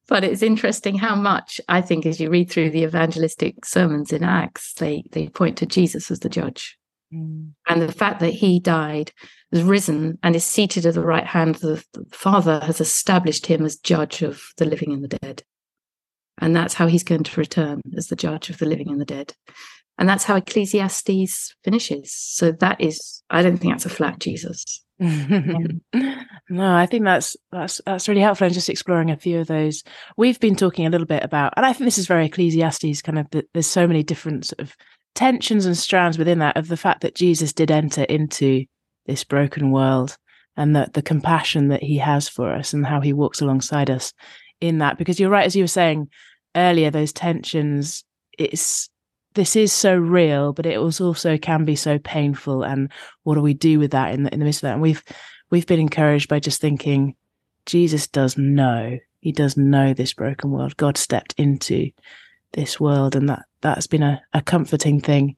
but 0.09 0.23
it's 0.23 0.43
interesting 0.43 0.97
how 0.97 1.15
much 1.15 1.61
I 1.69 1.81
think 1.81 2.07
as 2.07 2.21
you 2.21 2.31
read 2.31 2.51
through 2.51 2.71
the 2.71 2.85
evangelistic 2.85 3.65
sermons 3.65 4.13
in 4.13 4.23
Acts, 4.23 4.75
they 4.75 5.05
they 5.13 5.29
point 5.29 5.57
to 5.59 5.67
Jesus 5.67 6.11
as 6.11 6.21
the 6.21 6.29
judge. 6.29 6.79
Mm. 7.13 7.53
And 7.67 7.83
the 7.83 7.93
fact 7.93 8.21
that 8.21 8.35
he 8.35 8.61
died, 8.61 9.13
has 9.53 9.63
risen, 9.63 10.19
and 10.23 10.37
is 10.37 10.45
seated 10.45 10.85
at 10.85 10.95
the 10.95 11.01
right 11.01 11.27
hand 11.27 11.65
of 11.65 11.85
the 11.93 12.05
Father 12.13 12.61
has 12.61 12.81
established 12.81 13.47
him 13.47 13.65
as 13.65 13.77
judge 13.77 14.23
of 14.23 14.43
the 14.59 14.67
living 14.67 14.93
and 14.93 15.03
the 15.03 15.19
dead. 15.19 15.43
And 16.38 16.55
that's 16.55 16.75
how 16.75 16.87
he's 16.87 17.05
going 17.05 17.25
to 17.25 17.40
return 17.40 17.81
as 17.97 18.09
the 18.09 18.16
judge 18.16 18.51
of 18.51 18.59
the 18.59 18.66
living 18.66 18.88
and 18.88 19.01
the 19.01 19.05
dead. 19.05 19.35
And 19.99 20.09
that's 20.09 20.25
how 20.25 20.37
Ecclesiastes 20.37 21.55
finishes. 21.62 22.12
So 22.12 22.51
that 22.53 22.81
is, 22.81 23.23
I 23.31 23.42
don't 23.42 23.59
think 23.59 23.73
that's 23.73 23.87
a 23.87 23.90
flat 23.90 24.18
Jesus. 24.18 24.85
no, 24.99 25.81
I 26.51 26.87
think 26.87 27.05
that's 27.05 27.37
that's 27.51 27.81
that's 27.85 28.09
really 28.09 28.20
helpful. 28.20 28.44
And 28.44 28.55
just 28.55 28.68
exploring 28.68 29.11
a 29.11 29.16
few 29.16 29.40
of 29.40 29.49
those, 29.49 29.83
we've 30.16 30.38
been 30.38 30.55
talking 30.55 30.87
a 30.87 30.90
little 30.90 31.07
bit 31.07 31.25
about, 31.25 31.53
and 31.57 31.66
I 31.66 31.73
think 31.73 31.87
this 31.87 31.99
is 31.99 32.07
very 32.07 32.27
Ecclesiastes. 32.27 33.03
Kind 33.03 33.18
of, 33.18 33.27
there's 33.53 33.66
so 33.66 33.88
many 33.88 34.05
different 34.05 34.47
sort 34.47 34.61
of 34.61 34.77
tensions 35.16 35.66
and 35.66 35.77
strands 35.77 36.16
within 36.16 36.38
that 36.38 36.57
of 36.57 36.68
the 36.68 36.77
fact 36.77 37.01
that 37.01 37.16
Jesus 37.16 37.53
did 37.53 37.73
enter 37.73 38.05
into 38.05 38.66
this 39.07 39.25
broken 39.25 39.73
world, 39.73 40.16
and 40.57 40.77
that 40.77 40.92
the 40.92 41.03
compassion 41.03 41.68
that 41.68 41.83
He 41.83 41.99
has 41.99 42.29
for 42.29 42.53
us, 42.53 42.73
and 42.73 42.87
how 42.87 43.01
He 43.01 43.12
walks 43.12 43.40
alongside 43.40 43.90
us 43.90 44.12
in 44.64 44.79
that. 44.79 44.98
Because 44.98 45.20
you're 45.20 45.31
right, 45.31 45.46
as 45.46 45.57
you 45.57 45.64
were 45.64 45.68
saying 45.68 46.09
earlier, 46.55 46.90
those 46.90 47.12
tensions. 47.12 48.05
It's 48.37 48.88
this 49.35 49.57
is 49.57 49.72
so 49.72 49.94
real, 49.94 50.53
but 50.53 50.66
it 50.66 50.81
was 50.81 51.00
also 51.00 51.37
can 51.37 51.64
be 51.64 51.77
so 51.77 51.98
painful. 51.98 52.62
And 52.62 52.90
what 53.24 53.35
do 53.35 53.40
we 53.40 53.55
do 53.55 53.79
with 53.79 53.90
that 53.90 54.14
in 54.14 54.24
the, 54.24 54.33
in 54.33 54.38
the 54.38 54.44
midst 54.44 54.59
of 54.59 54.68
that? 54.68 54.74
And 54.74 54.83
we've 54.83 55.03
we've 55.50 55.66
been 55.66 55.81
encouraged 55.81 56.29
by 56.29 56.40
just 56.40 56.61
thinking, 56.61 57.14
Jesus 57.66 58.07
does 58.07 58.37
know. 58.37 58.98
He 59.20 59.33
does 59.33 59.57
know 59.57 59.94
this 59.94 60.12
broken 60.12 60.50
world. 60.50 60.77
God 60.77 60.96
stepped 60.96 61.35
into 61.38 61.90
this 62.53 62.79
world, 62.79 63.16
and 63.16 63.29
that 63.29 63.44
that's 63.61 63.87
been 63.87 64.03
a, 64.03 64.22
a 64.33 64.42
comforting 64.42 65.00
thing 65.00 65.37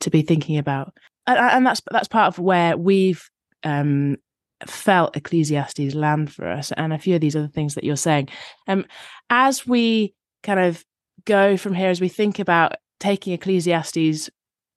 to 0.00 0.10
be 0.10 0.22
thinking 0.22 0.58
about. 0.58 0.92
And, 1.26 1.38
and 1.38 1.66
that's 1.66 1.82
that's 1.90 2.08
part 2.08 2.28
of 2.28 2.38
where 2.38 2.76
we've 2.76 3.28
um, 3.64 4.16
felt 4.66 5.16
Ecclesiastes 5.16 5.94
land 5.94 6.32
for 6.32 6.48
us, 6.48 6.72
and 6.72 6.92
a 6.92 6.98
few 6.98 7.14
of 7.14 7.20
these 7.20 7.36
other 7.36 7.48
things 7.48 7.74
that 7.74 7.84
you're 7.84 7.96
saying. 7.96 8.28
Um, 8.66 8.86
as 9.30 9.66
we 9.66 10.14
kind 10.42 10.60
of 10.60 10.84
go 11.24 11.56
from 11.56 11.74
here, 11.74 11.90
as 11.90 12.00
we 12.00 12.08
think 12.08 12.38
about 12.38 12.72
taking 13.00 13.32
Ecclesiastes 13.32 14.30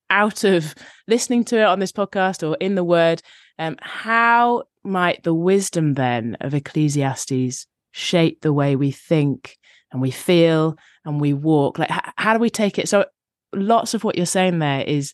out 0.10 0.44
of 0.44 0.76
listening 1.08 1.44
to 1.46 1.60
it 1.60 1.64
on 1.64 1.80
this 1.80 1.92
podcast 1.92 2.48
or 2.48 2.58
in 2.60 2.76
the 2.76 2.84
Word, 2.84 3.22
um, 3.58 3.78
how 3.82 4.64
might 4.84 5.24
the 5.24 5.34
wisdom 5.34 5.94
then 5.94 6.38
of 6.42 6.54
Ecclesiastes 6.54 7.68
shape 7.92 8.42
the 8.42 8.54
way 8.54 8.76
we 8.76 8.92
think 8.92 9.58
and 9.92 10.02
we 10.02 10.12
feel 10.12 10.76
and 11.06 11.20
we 11.20 11.34
walk? 11.34 11.80
Like, 11.80 11.92
h- 11.92 12.14
how 12.18 12.34
do 12.34 12.40
we 12.40 12.50
take 12.50 12.78
it? 12.78 12.90
So, 12.90 13.06
lots 13.54 13.94
of 13.94 14.04
what 14.04 14.16
you're 14.16 14.26
saying 14.26 14.60
there 14.60 14.82
is 14.82 15.14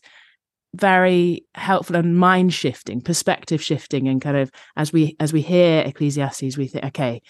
very 0.74 1.46
helpful 1.54 1.96
and 1.96 2.18
mind 2.18 2.52
shifting, 2.52 3.00
perspective 3.00 3.62
shifting, 3.62 4.08
and 4.08 4.20
kind 4.20 4.36
of 4.36 4.50
as 4.76 4.92
we 4.92 5.16
as 5.20 5.32
we 5.32 5.40
hear 5.40 5.82
Ecclesiastes, 5.82 6.56
we 6.56 6.68
think, 6.68 6.84
okay, 6.86 7.22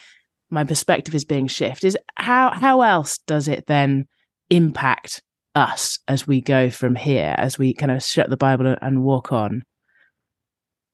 my 0.51 0.64
perspective 0.64 1.14
is 1.14 1.24
being 1.24 1.46
shifted. 1.46 1.88
Is 1.88 1.98
how 2.16 2.51
how 2.51 2.83
else 2.83 3.18
does 3.27 3.48
it 3.48 3.66
then 3.66 4.07
impact 4.51 5.22
us 5.55 5.98
as 6.09 6.27
we 6.27 6.40
go 6.40 6.70
from 6.70 6.94
here, 6.94 7.35
as 7.38 7.59
we 7.59 7.74
kind 7.74 7.92
of 7.92 8.03
shut 8.03 8.31
the 8.31 8.37
Bible 8.37 8.77
and 8.81 9.03
walk 9.03 9.33
on? 9.33 9.62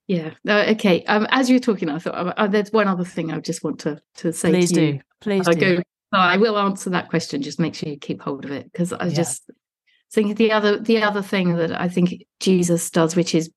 Yeah. 0.06 0.32
Uh, 0.46 0.66
okay. 0.70 1.02
Um, 1.04 1.26
as 1.30 1.48
you're 1.48 1.60
talking, 1.60 1.88
I 1.88 1.98
thought 1.98 2.34
uh, 2.36 2.46
there's 2.46 2.72
one 2.72 2.88
other 2.88 3.04
thing 3.04 3.32
I 3.32 3.40
just 3.40 3.64
want 3.64 3.80
to 3.80 4.00
to 4.16 4.32
say. 4.32 4.50
Please 4.50 4.68
to 4.70 4.74
do. 4.74 4.86
You. 4.86 5.00
Please 5.20 5.48
I 5.48 5.54
do. 5.54 5.76
Go, 5.76 5.82
I 6.12 6.36
will 6.36 6.58
answer 6.58 6.90
that 6.90 7.08
question. 7.08 7.42
Just 7.42 7.58
make 7.58 7.74
sure 7.74 7.88
you 7.88 7.96
keep 7.96 8.20
hold 8.20 8.44
of 8.44 8.50
it 8.50 8.70
because 8.70 8.92
I 8.92 9.06
yeah. 9.06 9.14
just 9.14 9.50
think 10.14 10.36
the 10.36 10.52
other 10.52 10.78
the 10.78 11.02
other 11.02 11.22
thing 11.22 11.56
that 11.56 11.78
I 11.78 11.88
think 11.88 12.24
Jesus 12.40 12.90
does, 12.90 13.16
which 13.16 13.34
is 13.34 13.50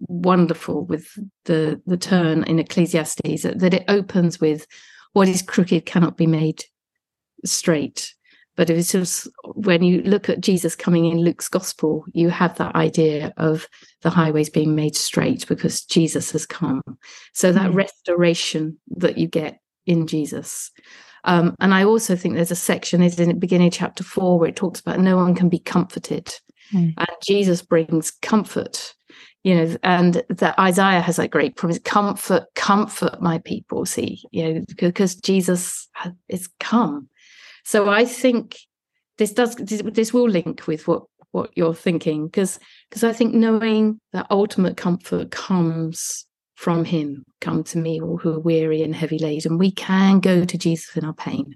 wonderful 0.00 0.84
with 0.84 1.06
the 1.44 1.80
the 1.86 1.96
turn 1.96 2.44
in 2.44 2.58
Ecclesiastes, 2.58 3.42
that 3.42 3.74
it 3.74 3.84
opens 3.88 4.40
with 4.40 4.66
what 5.12 5.28
is 5.28 5.42
crooked 5.42 5.86
cannot 5.86 6.16
be 6.16 6.26
made 6.26 6.64
straight 7.44 8.14
but 8.58 8.70
it's 8.70 8.90
just 8.90 9.28
when 9.54 9.84
you 9.84 10.02
look 10.02 10.28
at 10.28 10.40
Jesus 10.40 10.74
coming 10.74 11.04
in 11.04 11.20
Luke's 11.20 11.48
gospel, 11.48 12.04
you 12.12 12.28
have 12.28 12.58
that 12.58 12.74
idea 12.74 13.32
of 13.36 13.68
the 14.02 14.10
highways 14.10 14.50
being 14.50 14.74
made 14.74 14.96
straight 14.96 15.46
because 15.46 15.84
Jesus 15.84 16.32
has 16.32 16.44
come. 16.44 16.82
So 17.34 17.52
that 17.52 17.70
mm. 17.70 17.74
restoration 17.76 18.76
that 18.96 19.16
you 19.16 19.28
get 19.28 19.60
in 19.86 20.08
Jesus. 20.08 20.72
Um, 21.28 21.54
and 21.60 21.74
I 21.74 21.84
also 21.84 22.16
think 22.16 22.34
there's 22.34 22.50
a 22.50 22.56
section 22.56 23.02
is 23.02 23.20
in 23.20 23.28
the 23.28 23.34
beginning 23.34 23.70
chapter 23.70 24.02
four 24.02 24.38
where 24.38 24.48
it 24.48 24.56
talks 24.56 24.80
about 24.80 24.98
no 24.98 25.16
one 25.16 25.34
can 25.34 25.48
be 25.48 25.58
comforted. 25.58 26.34
Mm. 26.72 26.94
And 26.96 27.08
Jesus 27.22 27.62
brings 27.62 28.10
comfort 28.10 28.94
you 29.44 29.54
know, 29.54 29.76
and 29.82 30.22
that 30.28 30.58
Isaiah 30.58 31.00
has 31.00 31.16
that 31.16 31.30
great 31.30 31.56
promise: 31.56 31.78
comfort, 31.78 32.44
comfort 32.54 33.22
my 33.22 33.38
people. 33.38 33.86
See, 33.86 34.22
you 34.30 34.52
know, 34.52 34.64
because 34.76 35.14
Jesus 35.14 35.88
is 36.28 36.48
come, 36.58 37.08
so 37.64 37.88
I 37.88 38.04
think 38.04 38.58
this 39.16 39.32
does 39.32 39.54
this 39.56 40.12
will 40.12 40.28
link 40.28 40.66
with 40.66 40.88
what 40.88 41.04
what 41.30 41.50
you're 41.56 41.74
thinking 41.74 42.26
because 42.26 42.58
because 42.88 43.04
I 43.04 43.12
think 43.12 43.34
knowing 43.34 44.00
that 44.12 44.26
ultimate 44.30 44.76
comfort 44.76 45.30
comes 45.30 46.26
from 46.58 46.84
him 46.84 47.24
come 47.40 47.62
to 47.62 47.78
me 47.78 48.00
all 48.00 48.16
who 48.16 48.34
are 48.34 48.40
weary 48.40 48.82
and 48.82 48.92
heavy 48.92 49.16
laden. 49.16 49.58
We 49.58 49.70
can 49.70 50.18
go 50.18 50.44
to 50.44 50.58
jesus 50.58 50.96
in 50.96 51.04
our 51.04 51.14
pain. 51.14 51.54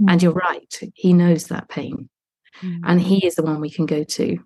Mm. 0.00 0.12
and 0.12 0.22
you're 0.22 0.32
right 0.32 0.80
he 0.94 1.12
knows 1.12 1.48
that 1.48 1.68
pain. 1.68 2.08
Mm. 2.62 2.80
and 2.84 3.00
he 3.00 3.26
is 3.26 3.34
the 3.34 3.42
one 3.42 3.60
we 3.60 3.68
can 3.68 3.84
go 3.84 4.04
to. 4.04 4.38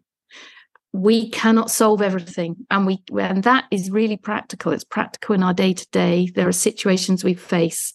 We 0.92 1.30
cannot 1.30 1.70
solve 1.70 2.02
everything 2.02 2.66
and 2.68 2.84
we 2.84 3.04
and 3.16 3.44
that 3.44 3.66
is 3.70 3.92
really 3.92 4.16
practical. 4.16 4.72
It's 4.72 4.82
practical 4.82 5.36
in 5.36 5.44
our 5.44 5.54
day 5.54 5.72
to 5.72 5.86
day 5.92 6.32
there 6.34 6.48
are 6.48 6.66
situations 6.68 7.22
we 7.22 7.34
face 7.34 7.94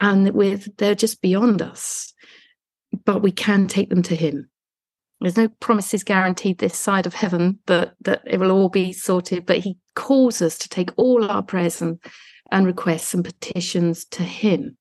and 0.00 0.28
with 0.32 0.76
they're 0.78 0.96
just 0.96 1.22
beyond 1.22 1.62
us. 1.62 2.12
But 3.04 3.22
we 3.22 3.30
can 3.30 3.68
take 3.68 3.88
them 3.88 4.02
to 4.02 4.16
him 4.16 4.50
there's 5.20 5.36
no 5.36 5.48
promises 5.60 6.04
guaranteed 6.04 6.58
this 6.58 6.76
side 6.76 7.06
of 7.06 7.14
heaven 7.14 7.58
that 7.66 7.94
that 8.00 8.22
it 8.26 8.38
will 8.38 8.50
all 8.50 8.68
be 8.68 8.92
sorted 8.92 9.46
but 9.46 9.58
he 9.58 9.76
calls 9.94 10.42
us 10.42 10.58
to 10.58 10.68
take 10.68 10.90
all 10.96 11.30
our 11.30 11.42
prayers 11.42 11.80
and, 11.80 11.98
and 12.50 12.66
requests 12.66 13.14
and 13.14 13.24
petitions 13.24 14.04
to 14.04 14.22
him. 14.22 14.76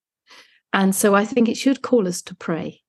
And 0.74 0.94
so 0.94 1.16
i 1.16 1.26
think 1.26 1.48
it 1.48 1.58
should 1.58 1.82
call 1.82 2.08
us 2.08 2.22
to 2.24 2.36
pray. 2.36 2.82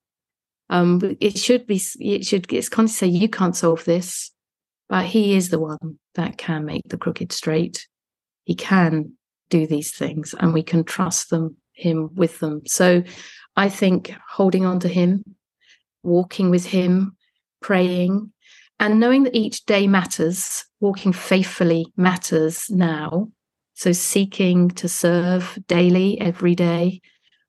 Um 0.70 1.16
it 1.20 1.38
should 1.38 1.66
be 1.66 1.80
it 2.00 2.26
should 2.26 2.52
it's 2.52 2.68
kind 2.68 2.88
of 2.88 2.94
say 2.94 3.06
you 3.06 3.28
can't 3.28 3.56
solve 3.56 3.84
this 3.84 4.32
but 4.88 5.04
he 5.04 5.34
is 5.34 5.48
the 5.48 5.58
one 5.58 5.98
that 6.14 6.38
can 6.38 6.64
make 6.64 6.88
the 6.88 6.98
crooked 6.98 7.32
straight. 7.32 7.88
He 8.44 8.54
can 8.54 9.12
do 9.50 9.66
these 9.66 9.94
things 9.96 10.34
and 10.38 10.52
we 10.52 10.62
can 10.62 10.84
trust 10.84 11.30
them 11.30 11.56
him 11.76 12.14
with 12.14 12.40
them. 12.40 12.62
So 12.66 13.04
I 13.54 13.68
think 13.68 14.14
holding 14.28 14.66
on 14.66 14.80
to 14.80 14.88
Him, 14.88 15.24
walking 16.02 16.50
with 16.50 16.66
Him, 16.66 17.15
praying, 17.66 18.32
and 18.78 19.00
knowing 19.00 19.24
that 19.24 19.34
each 19.34 19.64
day 19.64 19.88
matters, 19.88 20.64
walking 20.78 21.12
faithfully 21.12 21.84
matters 21.96 22.70
now. 22.70 23.28
So 23.74 23.90
seeking 23.90 24.70
to 24.70 24.88
serve 24.88 25.58
daily, 25.66 26.20
every 26.20 26.54
day. 26.54 27.00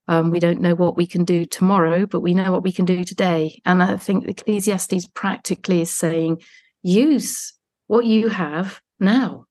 Um, 0.08 0.32
we 0.32 0.40
don't 0.40 0.60
know 0.60 0.74
what 0.74 0.98
we 0.98 1.06
can 1.06 1.24
do 1.24 1.46
tomorrow, 1.46 2.08
but 2.08 2.22
we 2.22 2.34
know 2.34 2.52
what 2.52 2.64
we 2.64 2.72
can 2.72 2.86
do 2.86 3.04
today. 3.04 3.62
And 3.64 3.84
I 3.84 3.96
think 3.98 4.28
Ecclesiastes 4.28 5.08
practically 5.14 5.82
is 5.82 5.92
saying, 5.92 6.42
use 6.82 7.54
what 7.86 8.06
you 8.06 8.30
have 8.30 8.82
now. 9.00 9.46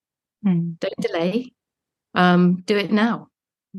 Mm. 0.45 0.81
Don't 0.81 1.01
delay. 1.01 1.53
Um, 2.15 2.63
do 2.67 2.77
it 2.77 2.91
now 2.91 3.29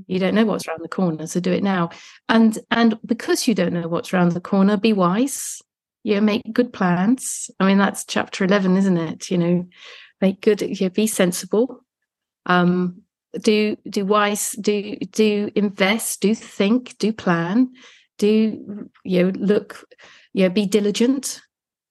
you 0.05 0.19
don't 0.19 0.35
know 0.35 0.45
what's 0.45 0.67
around 0.67 0.83
the 0.83 0.87
corner 0.87 1.25
so 1.25 1.39
do 1.39 1.51
it 1.51 1.63
now 1.63 1.89
and 2.29 2.59
and 2.69 2.99
because 3.03 3.47
you 3.47 3.55
don't 3.55 3.73
know 3.73 3.87
what's 3.87 4.13
around 4.13 4.33
the 4.33 4.39
corner 4.39 4.77
be 4.77 4.93
wise 4.93 5.59
yeah 6.07 6.21
make 6.21 6.53
good 6.53 6.71
plans. 6.71 7.51
I 7.59 7.65
mean 7.65 7.77
that's 7.77 8.05
chapter 8.05 8.45
11 8.45 8.77
isn't 8.77 8.97
it? 8.97 9.29
You 9.29 9.37
know 9.37 9.67
make 10.21 10.39
good 10.39 10.61
yeah 10.61 10.87
be 10.87 11.05
sensible. 11.05 11.83
Um 12.45 13.01
do 13.41 13.75
do 13.89 14.05
wise 14.05 14.53
do 14.53 14.95
do 15.11 15.51
invest 15.53 16.21
do 16.21 16.33
think 16.33 16.97
do 16.97 17.11
plan 17.11 17.73
do 18.17 18.89
you 19.03 19.23
know 19.23 19.31
look 19.35 19.85
you 20.33 20.43
know 20.43 20.49
be 20.49 20.65
diligent 20.65 21.41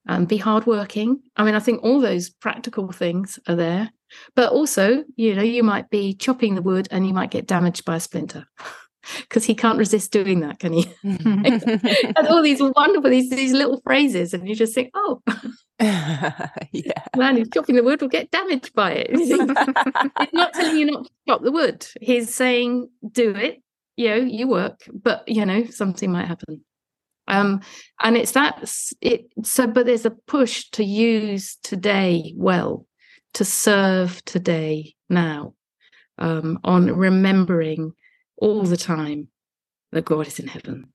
and 0.07 0.23
um, 0.23 0.25
be 0.25 0.39
hardworking. 0.39 1.21
I 1.37 1.45
mean 1.45 1.55
i 1.55 1.61
think 1.61 1.83
all 1.83 2.01
those 2.01 2.31
practical 2.31 2.91
things 2.93 3.39
are 3.47 3.57
there. 3.57 3.91
But 4.35 4.51
also 4.51 5.05
you 5.17 5.35
know 5.35 5.43
you 5.43 5.63
might 5.63 5.91
be 5.91 6.15
chopping 6.15 6.55
the 6.55 6.63
wood 6.63 6.89
and 6.91 7.07
you 7.07 7.13
might 7.13 7.31
get 7.31 7.47
damaged 7.47 7.85
by 7.85 7.97
a 7.97 8.01
splinter 8.01 8.47
because 9.21 9.45
he 9.45 9.55
can't 9.55 9.79
resist 9.79 10.12
doing 10.12 10.40
that 10.40 10.59
can 10.59 10.73
he 10.73 10.87
and 11.03 12.29
all 12.29 12.42
these 12.42 12.61
wonderful 12.61 13.11
these 13.11 13.31
these 13.31 13.53
little 13.53 13.81
phrases 13.83 14.35
and 14.35 14.49
you 14.49 14.55
just 14.55 14.75
think 14.75 14.90
oh 14.95 15.23
yeah. 15.81 17.05
Man 17.16 17.37
who's 17.37 17.51
chopping 17.51 17.77
the 17.77 17.83
wood 17.83 18.01
will 18.01 18.09
get 18.09 18.31
damaged 18.31 18.73
by 18.73 18.92
it. 18.92 19.11
He's 19.14 19.29
not 20.33 20.55
telling 20.55 20.77
you 20.79 20.87
not 20.87 21.05
to 21.05 21.11
chop 21.29 21.42
the 21.42 21.53
wood. 21.53 21.87
He's 22.01 22.35
saying, 22.35 22.88
do 23.12 23.31
it. 23.35 23.62
You 23.97 24.09
know, 24.09 24.16
you 24.16 24.49
work, 24.49 24.81
but 24.90 25.29
you 25.29 25.45
know, 25.45 25.66
something 25.66 26.11
might 26.11 26.29
happen. 26.29 26.64
Um, 27.29 27.61
and 28.01 28.16
it's 28.16 28.33
that 28.33 28.71
it 29.01 29.27
so 29.42 29.66
but 29.66 29.87
there's 29.87 30.07
a 30.07 30.11
push 30.11 30.69
to 30.71 30.85
use 30.85 31.59
today 31.62 32.33
well, 32.37 32.87
to 33.35 33.45
serve 33.45 34.25
today 34.25 34.95
now, 35.11 35.55
um, 36.19 36.59
on 36.64 36.87
remembering 36.97 37.92
all 38.38 38.62
the 38.62 38.77
time 38.77 39.29
that 39.92 40.05
God 40.05 40.27
is 40.27 40.38
in 40.38 40.49
heaven. 40.49 40.92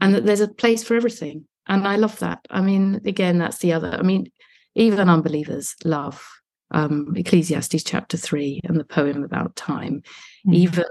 And 0.00 0.14
that 0.14 0.24
there's 0.24 0.40
a 0.40 0.48
place 0.48 0.82
for 0.82 0.94
everything 0.94 1.46
and 1.70 1.86
I 1.86 1.96
love 1.96 2.18
that. 2.18 2.40
I 2.50 2.60
mean, 2.60 3.00
again, 3.04 3.38
that's 3.38 3.58
the 3.58 3.72
other. 3.72 3.94
I 3.96 4.02
mean, 4.02 4.30
even 4.74 5.08
unbelievers 5.08 5.76
love 5.84 6.26
um, 6.72 7.14
Ecclesiastes 7.16 7.84
chapter 7.84 8.16
three 8.16 8.60
and 8.64 8.78
the 8.78 8.84
poem 8.84 9.22
about 9.22 9.56
time. 9.56 10.02
Mm. 10.46 10.54
Even 10.54 10.84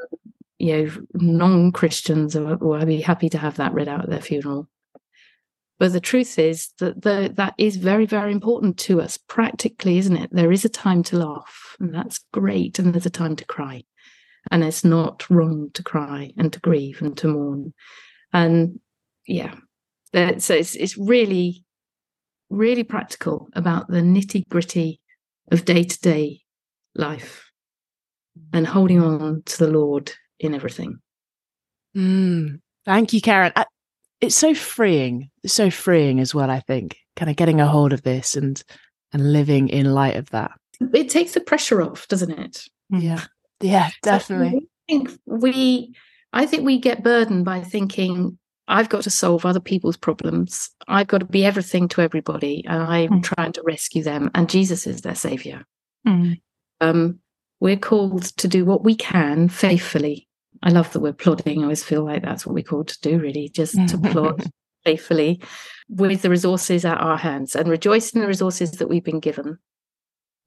you 0.57 0.85
know, 0.85 0.91
non-Christians 1.13 2.35
will 2.35 2.85
be 2.85 3.01
happy 3.01 3.29
to 3.29 3.37
have 3.37 3.57
that 3.57 3.73
read 3.73 3.89
out 3.89 4.03
at 4.03 4.09
their 4.09 4.21
funeral. 4.21 4.69
But 5.79 5.93
the 5.93 6.01
truth 6.01 6.37
is 6.37 6.69
that 6.79 7.01
the, 7.01 7.31
that 7.35 7.55
is 7.57 7.77
very, 7.77 8.05
very 8.05 8.33
important 8.33 8.77
to 8.79 9.01
us 9.01 9.17
practically, 9.17 9.97
isn't 9.97 10.17
it? 10.17 10.29
There 10.33 10.51
is 10.51 10.65
a 10.65 10.69
time 10.69 11.03
to 11.03 11.17
laugh, 11.17 11.77
and 11.79 11.95
that's 11.95 12.19
great, 12.33 12.79
and 12.79 12.93
there's 12.93 13.05
a 13.05 13.09
time 13.09 13.37
to 13.37 13.45
cry, 13.45 13.83
and 14.51 14.63
it's 14.63 14.83
not 14.83 15.29
wrong 15.29 15.69
to 15.73 15.83
cry 15.83 16.31
and 16.37 16.51
to 16.53 16.59
grieve 16.59 17.01
and 17.01 17.17
to 17.17 17.27
mourn, 17.27 17.73
and 18.33 18.79
yeah, 19.27 19.55
so 20.13 20.53
it's 20.53 20.75
it's 20.75 20.97
really, 20.97 21.63
really 22.49 22.83
practical 22.83 23.49
about 23.53 23.87
the 23.87 24.01
nitty 24.01 24.47
gritty 24.49 24.99
of 25.51 25.65
day 25.65 25.83
to 25.83 25.99
day 25.99 26.41
life 26.95 27.51
and 28.53 28.65
holding 28.65 29.01
on 29.01 29.43
to 29.45 29.57
the 29.65 29.71
Lord 29.71 30.11
in 30.39 30.55
everything. 30.55 30.99
Mm, 31.95 32.59
thank 32.85 33.13
you, 33.13 33.21
Karen. 33.21 33.51
I, 33.55 33.65
it's 34.21 34.35
so 34.35 34.53
freeing, 34.53 35.29
so 35.45 35.69
freeing 35.69 36.19
as 36.19 36.33
well. 36.35 36.49
I 36.49 36.59
think 36.59 36.97
kind 37.15 37.29
of 37.29 37.37
getting 37.37 37.61
a 37.61 37.67
hold 37.67 37.93
of 37.93 38.03
this 38.03 38.35
and 38.35 38.61
and 39.11 39.33
living 39.33 39.69
in 39.69 39.93
light 39.93 40.15
of 40.15 40.29
that. 40.31 40.51
It 40.93 41.09
takes 41.09 41.33
the 41.33 41.41
pressure 41.41 41.81
off, 41.81 42.07
doesn't 42.07 42.31
it? 42.31 42.63
Yeah, 42.89 43.23
yeah, 43.61 43.89
definitely. 44.01 44.51
So 44.51 44.57
I 44.57 44.87
think 44.87 45.19
we, 45.25 45.95
I 46.33 46.45
think 46.45 46.65
we 46.65 46.79
get 46.79 47.03
burdened 47.03 47.45
by 47.45 47.61
thinking 47.61 48.37
I've 48.67 48.89
got 48.89 49.03
to 49.03 49.09
solve 49.09 49.45
other 49.45 49.59
people's 49.59 49.97
problems. 49.97 50.69
I've 50.87 51.07
got 51.07 51.19
to 51.19 51.25
be 51.25 51.43
everything 51.43 51.87
to 51.89 52.01
everybody, 52.01 52.63
and 52.67 52.83
I'm 52.83 53.09
mm. 53.09 53.23
trying 53.23 53.51
to 53.53 53.63
rescue 53.65 54.03
them. 54.03 54.29
And 54.35 54.49
Jesus 54.49 54.85
is 54.85 55.01
their 55.01 55.15
savior. 55.15 55.65
Mm. 56.07 56.39
Um, 56.79 57.19
we're 57.59 57.77
called 57.77 58.23
to 58.37 58.47
do 58.47 58.65
what 58.65 58.83
we 58.83 58.95
can 58.95 59.49
faithfully. 59.49 60.27
I 60.61 60.69
love 60.69 60.93
that 60.93 60.99
we're 60.99 61.13
plodding. 61.13 61.59
I 61.59 61.63
always 61.63 61.83
feel 61.83 62.05
like 62.05 62.21
that's 62.21 62.45
what 62.45 62.53
we're 62.53 62.63
called 62.63 62.89
to 62.89 63.01
do, 63.01 63.19
really, 63.19 63.49
just 63.49 63.75
to 63.87 63.97
plod 63.97 64.49
faithfully 64.85 65.41
with 65.89 66.21
the 66.21 66.29
resources 66.29 66.85
at 66.85 66.99
our 66.99 67.17
hands 67.17 67.55
and 67.55 67.67
rejoice 67.67 68.11
in 68.11 68.21
the 68.21 68.27
resources 68.27 68.71
that 68.73 68.87
we've 68.87 69.03
been 69.03 69.19
given 69.19 69.57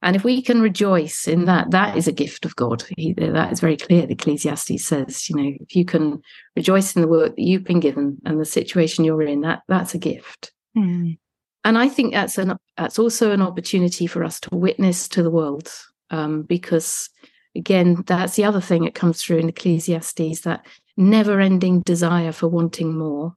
and 0.03 0.15
if 0.15 0.23
we 0.23 0.41
can 0.41 0.61
rejoice 0.61 1.27
in 1.27 1.45
that, 1.45 1.71
that 1.71 1.97
is 1.97 2.07
a 2.07 2.11
gift 2.11 2.45
of 2.45 2.55
God. 2.55 2.83
He, 2.97 3.13
that 3.13 3.51
is 3.51 3.59
very 3.59 3.77
clear. 3.77 4.05
Ecclesiastes 4.07 4.85
says, 4.85 5.29
you 5.29 5.35
know, 5.35 5.51
if 5.61 5.75
you 5.75 5.85
can 5.85 6.21
rejoice 6.55 6.95
in 6.95 7.01
the 7.01 7.07
work 7.07 7.35
that 7.35 7.41
you've 7.41 7.63
been 7.63 7.79
given 7.79 8.17
and 8.25 8.39
the 8.39 8.45
situation 8.45 9.05
you're 9.05 9.23
in, 9.23 9.41
that 9.41 9.61
that's 9.67 9.95
a 9.95 9.97
gift. 9.97 10.51
Mm. 10.77 11.17
And 11.63 11.77
I 11.77 11.87
think 11.87 12.13
that's 12.13 12.37
an 12.37 12.57
that's 12.77 12.99
also 12.99 13.31
an 13.31 13.41
opportunity 13.41 14.05
for 14.05 14.23
us 14.23 14.39
to 14.41 14.55
witness 14.55 15.07
to 15.09 15.23
the 15.23 15.31
world, 15.31 15.71
um, 16.09 16.43
because 16.43 17.09
again, 17.55 18.03
that's 18.05 18.35
the 18.35 18.43
other 18.43 18.61
thing 18.61 18.83
that 18.83 18.95
comes 18.95 19.23
through 19.23 19.37
in 19.37 19.49
Ecclesiastes 19.49 20.41
that 20.41 20.65
never-ending 20.97 21.81
desire 21.81 22.31
for 22.31 22.47
wanting 22.47 22.97
more, 22.97 23.33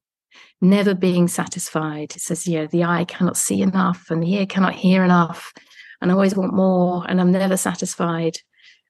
never 0.61 0.95
being 0.95 1.29
satisfied. 1.29 2.17
It 2.17 2.23
says, 2.23 2.49
you 2.49 2.59
know, 2.59 2.67
the 2.67 2.85
eye 2.85 3.05
cannot 3.05 3.37
see 3.37 3.63
enough 3.63 4.11
and 4.11 4.23
the 4.23 4.35
ear 4.35 4.47
cannot 4.47 4.75
hear 4.75 5.05
enough 5.05 5.53
and 6.01 6.11
I 6.11 6.15
always 6.15 6.35
want 6.35 6.55
more 6.55 7.05
and 7.09 7.21
I'm 7.21 7.33
never 7.33 7.57
satisfied 7.57 8.39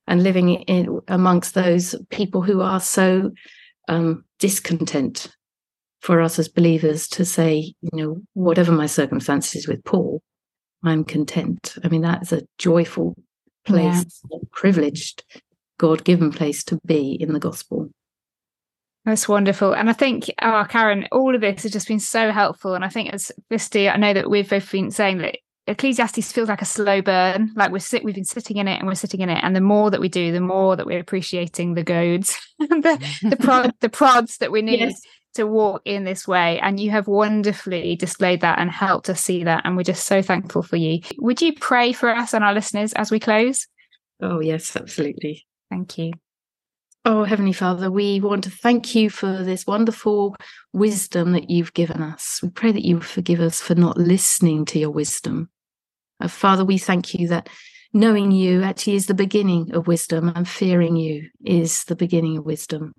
and 0.06 0.22
living 0.22 0.50
in 0.50 1.00
amongst 1.08 1.54
those 1.54 1.94
people 2.10 2.42
who 2.42 2.60
are 2.60 2.80
so 2.80 3.32
um, 3.88 4.24
discontent 4.38 5.28
for 6.00 6.20
us 6.20 6.38
as 6.38 6.48
believers 6.48 7.08
to 7.08 7.24
say, 7.24 7.74
you 7.80 7.90
know, 7.92 8.22
whatever 8.34 8.72
my 8.72 8.86
circumstances 8.86 9.66
with 9.66 9.82
Paul, 9.84 10.22
I'm 10.84 11.04
content. 11.04 11.76
I 11.82 11.88
mean, 11.88 12.02
that's 12.02 12.32
a 12.32 12.42
joyful 12.58 13.16
place, 13.64 14.22
yeah. 14.30 14.38
privileged, 14.52 15.24
God 15.78 16.04
given 16.04 16.30
place 16.30 16.62
to 16.64 16.78
be 16.86 17.16
in 17.20 17.32
the 17.32 17.40
gospel. 17.40 17.90
That's 19.04 19.28
wonderful. 19.28 19.72
And 19.72 19.88
I 19.88 19.92
think, 19.92 20.24
oh, 20.42 20.64
Karen, 20.68 21.06
all 21.12 21.34
of 21.34 21.40
this 21.40 21.62
has 21.62 21.72
just 21.72 21.86
been 21.86 22.00
so 22.00 22.32
helpful. 22.32 22.74
And 22.74 22.84
I 22.84 22.88
think 22.88 23.12
as 23.12 23.30
Visti, 23.50 23.92
I 23.92 23.96
know 23.96 24.12
that 24.12 24.28
we've 24.28 24.50
both 24.50 24.70
been 24.70 24.90
saying 24.90 25.18
that 25.18 25.38
Ecclesiastes 25.68 26.30
feels 26.30 26.48
like 26.48 26.62
a 26.62 26.66
slow 26.66 27.02
burn. 27.02 27.52
Like 27.56 27.72
we're 27.72 27.80
sit, 27.80 28.04
we've 28.04 28.14
been 28.14 28.24
sitting 28.24 28.56
in 28.58 28.68
it 28.68 28.78
and 28.78 28.86
we're 28.86 28.94
sitting 28.94 29.20
in 29.20 29.28
it, 29.28 29.42
and 29.42 29.54
the 29.56 29.60
more 29.60 29.90
that 29.90 30.00
we 30.00 30.08
do, 30.08 30.30
the 30.30 30.40
more 30.40 30.76
that 30.76 30.86
we're 30.86 31.00
appreciating 31.00 31.74
the 31.74 31.82
goads, 31.82 32.38
the 32.58 33.18
the, 33.22 33.36
prod, 33.40 33.72
the 33.80 33.88
prods 33.88 34.38
that 34.38 34.52
we 34.52 34.62
need 34.62 34.80
yes. 34.80 35.00
to 35.34 35.46
walk 35.46 35.82
in 35.84 36.04
this 36.04 36.28
way. 36.28 36.60
And 36.60 36.78
you 36.78 36.90
have 36.92 37.08
wonderfully 37.08 37.96
displayed 37.96 38.42
that 38.42 38.60
and 38.60 38.70
helped 38.70 39.10
us 39.10 39.20
see 39.20 39.42
that, 39.44 39.62
and 39.64 39.76
we're 39.76 39.82
just 39.82 40.06
so 40.06 40.22
thankful 40.22 40.62
for 40.62 40.76
you. 40.76 41.00
Would 41.18 41.42
you 41.42 41.52
pray 41.52 41.92
for 41.92 42.10
us 42.10 42.32
and 42.32 42.44
our 42.44 42.54
listeners 42.54 42.92
as 42.92 43.10
we 43.10 43.18
close? 43.18 43.66
Oh 44.20 44.40
yes, 44.40 44.76
absolutely. 44.76 45.46
Thank 45.68 45.98
you. 45.98 46.12
Oh, 47.04 47.22
Heavenly 47.22 47.52
Father, 47.52 47.88
we 47.88 48.20
want 48.20 48.42
to 48.44 48.50
thank 48.50 48.96
you 48.96 49.10
for 49.10 49.44
this 49.44 49.64
wonderful 49.64 50.34
wisdom 50.72 51.32
that 51.32 51.50
you've 51.50 51.72
given 51.72 52.02
us. 52.02 52.40
We 52.42 52.50
pray 52.50 52.72
that 52.72 52.84
you 52.84 53.00
forgive 53.00 53.38
us 53.38 53.60
for 53.60 53.76
not 53.76 53.96
listening 53.96 54.64
to 54.66 54.80
your 54.80 54.90
wisdom. 54.90 55.48
Uh, 56.20 56.28
Father, 56.28 56.64
we 56.64 56.78
thank 56.78 57.14
you 57.14 57.28
that 57.28 57.48
knowing 57.92 58.30
you 58.30 58.62
actually 58.62 58.94
is 58.94 59.06
the 59.06 59.14
beginning 59.14 59.72
of 59.74 59.86
wisdom 59.86 60.32
and 60.34 60.48
fearing 60.48 60.96
you 60.96 61.28
is 61.44 61.84
the 61.84 61.96
beginning 61.96 62.38
of 62.38 62.44
wisdom. 62.44 62.92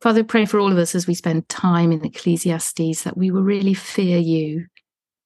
Father, 0.00 0.22
pray 0.22 0.44
for 0.44 0.60
all 0.60 0.70
of 0.70 0.78
us 0.78 0.94
as 0.94 1.06
we 1.06 1.14
spend 1.14 1.48
time 1.48 1.90
in 1.90 2.04
Ecclesiastes 2.04 3.02
that 3.02 3.16
we 3.16 3.30
will 3.30 3.42
really 3.42 3.74
fear 3.74 4.18
you 4.18 4.66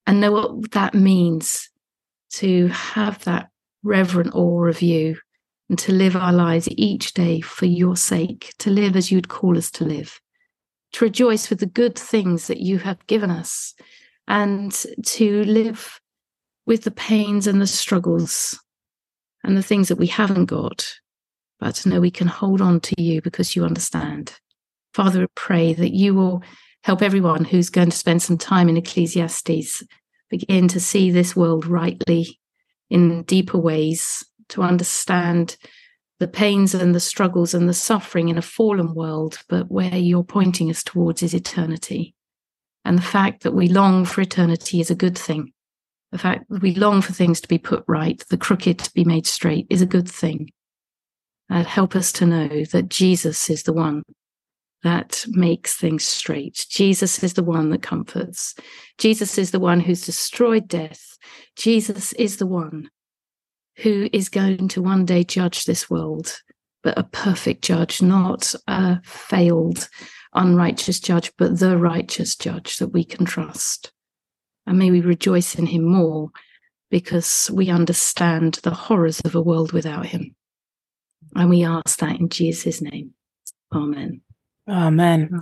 and 0.07 0.21
know 0.21 0.33
what 0.33 0.71
that 0.73 0.95
means 0.95 1.69
to 2.35 2.69
have 2.69 3.23
that 3.25 3.51
reverent 3.83 4.35
awe 4.35 4.67
of 4.67 4.81
you 4.81 5.19
and 5.69 5.79
to 5.79 5.93
live 5.93 6.17
our 6.17 6.33
lives 6.33 6.69
each 6.73 7.13
day 7.13 7.41
for 7.41 7.67
your 7.67 7.97
sake, 7.97 8.53
to 8.59 8.71
live 8.71 8.97
as 8.97 9.11
you'd 9.11 9.29
call 9.29 9.59
us 9.59 9.71
to 9.71 9.85
live, 9.85 10.21
to 10.93 11.05
rejoice 11.05 11.51
with 11.51 11.61
the 11.61 11.67
good 11.67 11.99
things 11.99 12.47
that 12.47 12.61
you 12.61 12.79
have 12.79 13.07
given 13.07 13.31
us, 13.31 13.75
and 14.27 14.85
to 15.05 15.45
live 15.45 16.01
with 16.67 16.85
the 16.85 16.91
pains 16.91 17.47
and 17.47 17.61
the 17.61 17.67
struggles 17.67 18.59
and 19.45 19.57
the 19.57 19.63
things 19.63 19.89
that 19.89 19.99
we 19.99 20.07
haven't 20.07 20.47
got, 20.47 20.87
but 21.59 21.75
to 21.77 21.89
know 21.89 22.01
we 22.01 22.11
can 22.11 22.29
hold 22.29 22.61
on 22.61 22.81
to 22.81 23.03
you 23.03 23.21
because 23.21 23.57
you 23.57 23.65
understand. 23.65 24.39
Father, 24.95 25.25
I 25.25 25.29
pray 25.35 25.75
that 25.75 25.93
you 25.93 26.15
will 26.15 26.43
help 26.85 27.03
everyone 27.03 27.45
who's 27.45 27.71
going 27.71 27.91
to 27.91 27.97
spend 27.97 28.23
some 28.23 28.39
time 28.39 28.69
in 28.69 28.77
Ecclesiastes 28.77 29.83
begin 30.31 30.69
to 30.69 30.81
see 30.81 31.11
this 31.11 31.37
world 31.37 31.67
rightly 31.67 32.41
in 32.91 33.23
deeper 33.23 33.59
ways, 33.59 34.25
to 34.49 34.63
understand 34.63 35.57
the 36.21 36.29
pains 36.29 36.75
and 36.75 36.95
the 36.95 37.01
struggles 37.01 37.55
and 37.55 37.69
the 37.69 37.75
suffering 37.75 38.29
in 38.29 38.39
a 38.39 38.43
fallen 38.43 38.95
world, 38.95 39.39
but 39.49 39.71
where 39.71 39.97
you're 39.97 40.23
pointing 40.23 40.71
us 40.71 40.83
towards 40.83 41.23
is 41.23 41.35
eternity. 41.35 42.15
And 42.85 42.99
the 42.99 43.03
fact 43.03 43.43
that 43.43 43.55
we 43.55 43.69
long 43.69 44.05
for 44.05 44.21
eternity 44.21 44.81
is 44.81 44.91
a 44.91 44.95
good 44.95 45.17
thing 45.17 45.53
the 46.13 46.19
fact 46.19 46.45
that 46.49 46.63
we 46.63 46.75
long 46.75 47.03
for 47.03 47.13
things 47.13 47.41
to 47.41 47.49
be 47.49 47.59
put 47.59 47.85
right, 47.89 48.23
the 48.31 48.37
crooked 48.37 48.79
to 48.79 48.93
be 48.93 49.05
made 49.05 49.27
straight, 49.27 49.67
is 49.71 49.83
a 49.83 49.87
good 49.87 50.09
thing. 50.09 50.51
And 51.49 51.67
help 51.67 51.97
us 51.97 52.13
to 52.13 52.27
know 52.27 52.65
that 52.67 52.89
Jesus 52.89 53.51
is 53.51 53.65
the 53.65 53.73
one 53.73 54.03
that 54.85 55.25
makes 55.29 55.75
things 55.75 56.05
straight. 56.05 56.67
Jesus 56.69 57.23
is 57.23 57.35
the 57.35 57.43
one 57.43 57.71
that 57.71 57.83
comforts. 57.83 58.55
Jesus 58.99 59.39
is 59.39 59.51
the 59.51 59.61
one 59.61 59.81
who's 59.81 60.07
destroyed 60.07 60.69
death. 60.69 61.19
Jesus 61.57 62.13
is 62.15 62.37
the 62.37 62.47
one 62.47 62.91
who 63.79 64.09
is 64.13 64.29
going 64.29 64.69
to 64.69 64.83
one 64.83 65.05
day 65.05 65.25
judge 65.25 65.65
this 65.65 65.89
world 65.89 66.37
but 66.83 66.99
a 66.99 67.05
perfect 67.05 67.63
judge, 67.63 68.03
not 68.03 68.55
a 68.67 69.01
failed, 69.05 69.89
unrighteous 70.35 71.01
judge, 71.01 71.33
but 71.39 71.59
the 71.59 71.79
righteous 71.79 72.37
judge 72.37 72.77
that 72.79 72.89
we 72.89 73.05
can 73.05 73.25
trust. 73.25 73.92
And 74.67 74.79
may 74.79 74.91
we 74.91 75.01
rejoice 75.01 75.55
in 75.55 75.67
him 75.67 75.85
more 75.85 76.31
because 76.91 77.51
we 77.53 77.71
understand 77.71 78.55
the 78.63 78.71
horrors 78.71 79.21
of 79.21 79.35
a 79.35 79.41
world 79.41 79.73
without 79.73 80.07
him. 80.07 80.35
And 81.35 81.49
we 81.51 81.65
ask 81.65 81.99
that 81.99 82.21
in 82.21 82.29
Jesus' 82.29 82.83
name. 82.83 83.15
Amen. 83.73 84.21
Amen. 84.69 85.41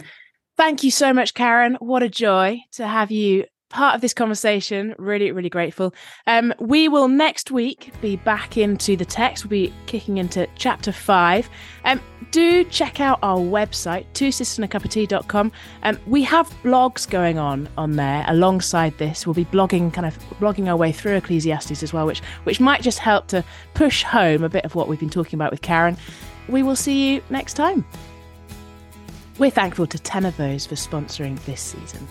Thank 0.56 0.84
you 0.84 0.90
so 0.90 1.12
much, 1.12 1.34
Karen. 1.34 1.76
What 1.80 2.02
a 2.02 2.08
joy 2.08 2.60
to 2.72 2.86
have 2.86 3.10
you 3.10 3.44
part 3.70 3.94
of 3.94 4.00
this 4.00 4.12
conversation. 4.12 4.94
Really, 4.98 5.32
really 5.32 5.48
grateful. 5.48 5.94
Um, 6.26 6.52
we 6.58 6.88
will 6.88 7.08
next 7.08 7.50
week 7.50 7.92
be 8.02 8.16
back 8.16 8.56
into 8.56 8.96
the 8.96 9.04
text. 9.04 9.44
We'll 9.44 9.50
be 9.50 9.72
kicking 9.86 10.18
into 10.18 10.46
chapter 10.56 10.92
five. 10.92 11.48
Um, 11.84 12.00
do 12.30 12.62
check 12.64 13.00
out 13.00 13.18
our 13.22 13.38
website, 13.38 14.04
two 14.12 14.30
sisters 14.30 14.58
and 14.58 14.64
a 14.64 14.68
cup 14.68 14.84
of 14.84 14.90
tea.com. 14.90 15.50
Um, 15.82 15.98
we 16.06 16.22
have 16.24 16.48
blogs 16.62 17.08
going 17.08 17.38
on 17.38 17.68
on 17.76 17.92
there 17.92 18.24
alongside 18.28 18.96
this. 18.98 19.26
We'll 19.26 19.34
be 19.34 19.46
blogging, 19.46 19.92
kind 19.92 20.06
of 20.06 20.18
blogging 20.38 20.68
our 20.68 20.76
way 20.76 20.92
through 20.92 21.16
Ecclesiastes 21.16 21.82
as 21.82 21.92
well, 21.92 22.06
which 22.06 22.20
which 22.44 22.60
might 22.60 22.82
just 22.82 22.98
help 22.98 23.28
to 23.28 23.44
push 23.74 24.02
home 24.02 24.44
a 24.44 24.48
bit 24.48 24.64
of 24.64 24.74
what 24.74 24.88
we've 24.88 25.00
been 25.00 25.10
talking 25.10 25.36
about 25.36 25.50
with 25.50 25.62
Karen. 25.62 25.96
We 26.48 26.62
will 26.62 26.76
see 26.76 27.14
you 27.14 27.22
next 27.30 27.54
time. 27.54 27.84
We're 29.38 29.50
thankful 29.50 29.86
to 29.86 29.98
10ofThose 29.98 30.68
for 30.68 30.74
sponsoring 30.74 31.42
this 31.46 31.62
season. 31.62 32.06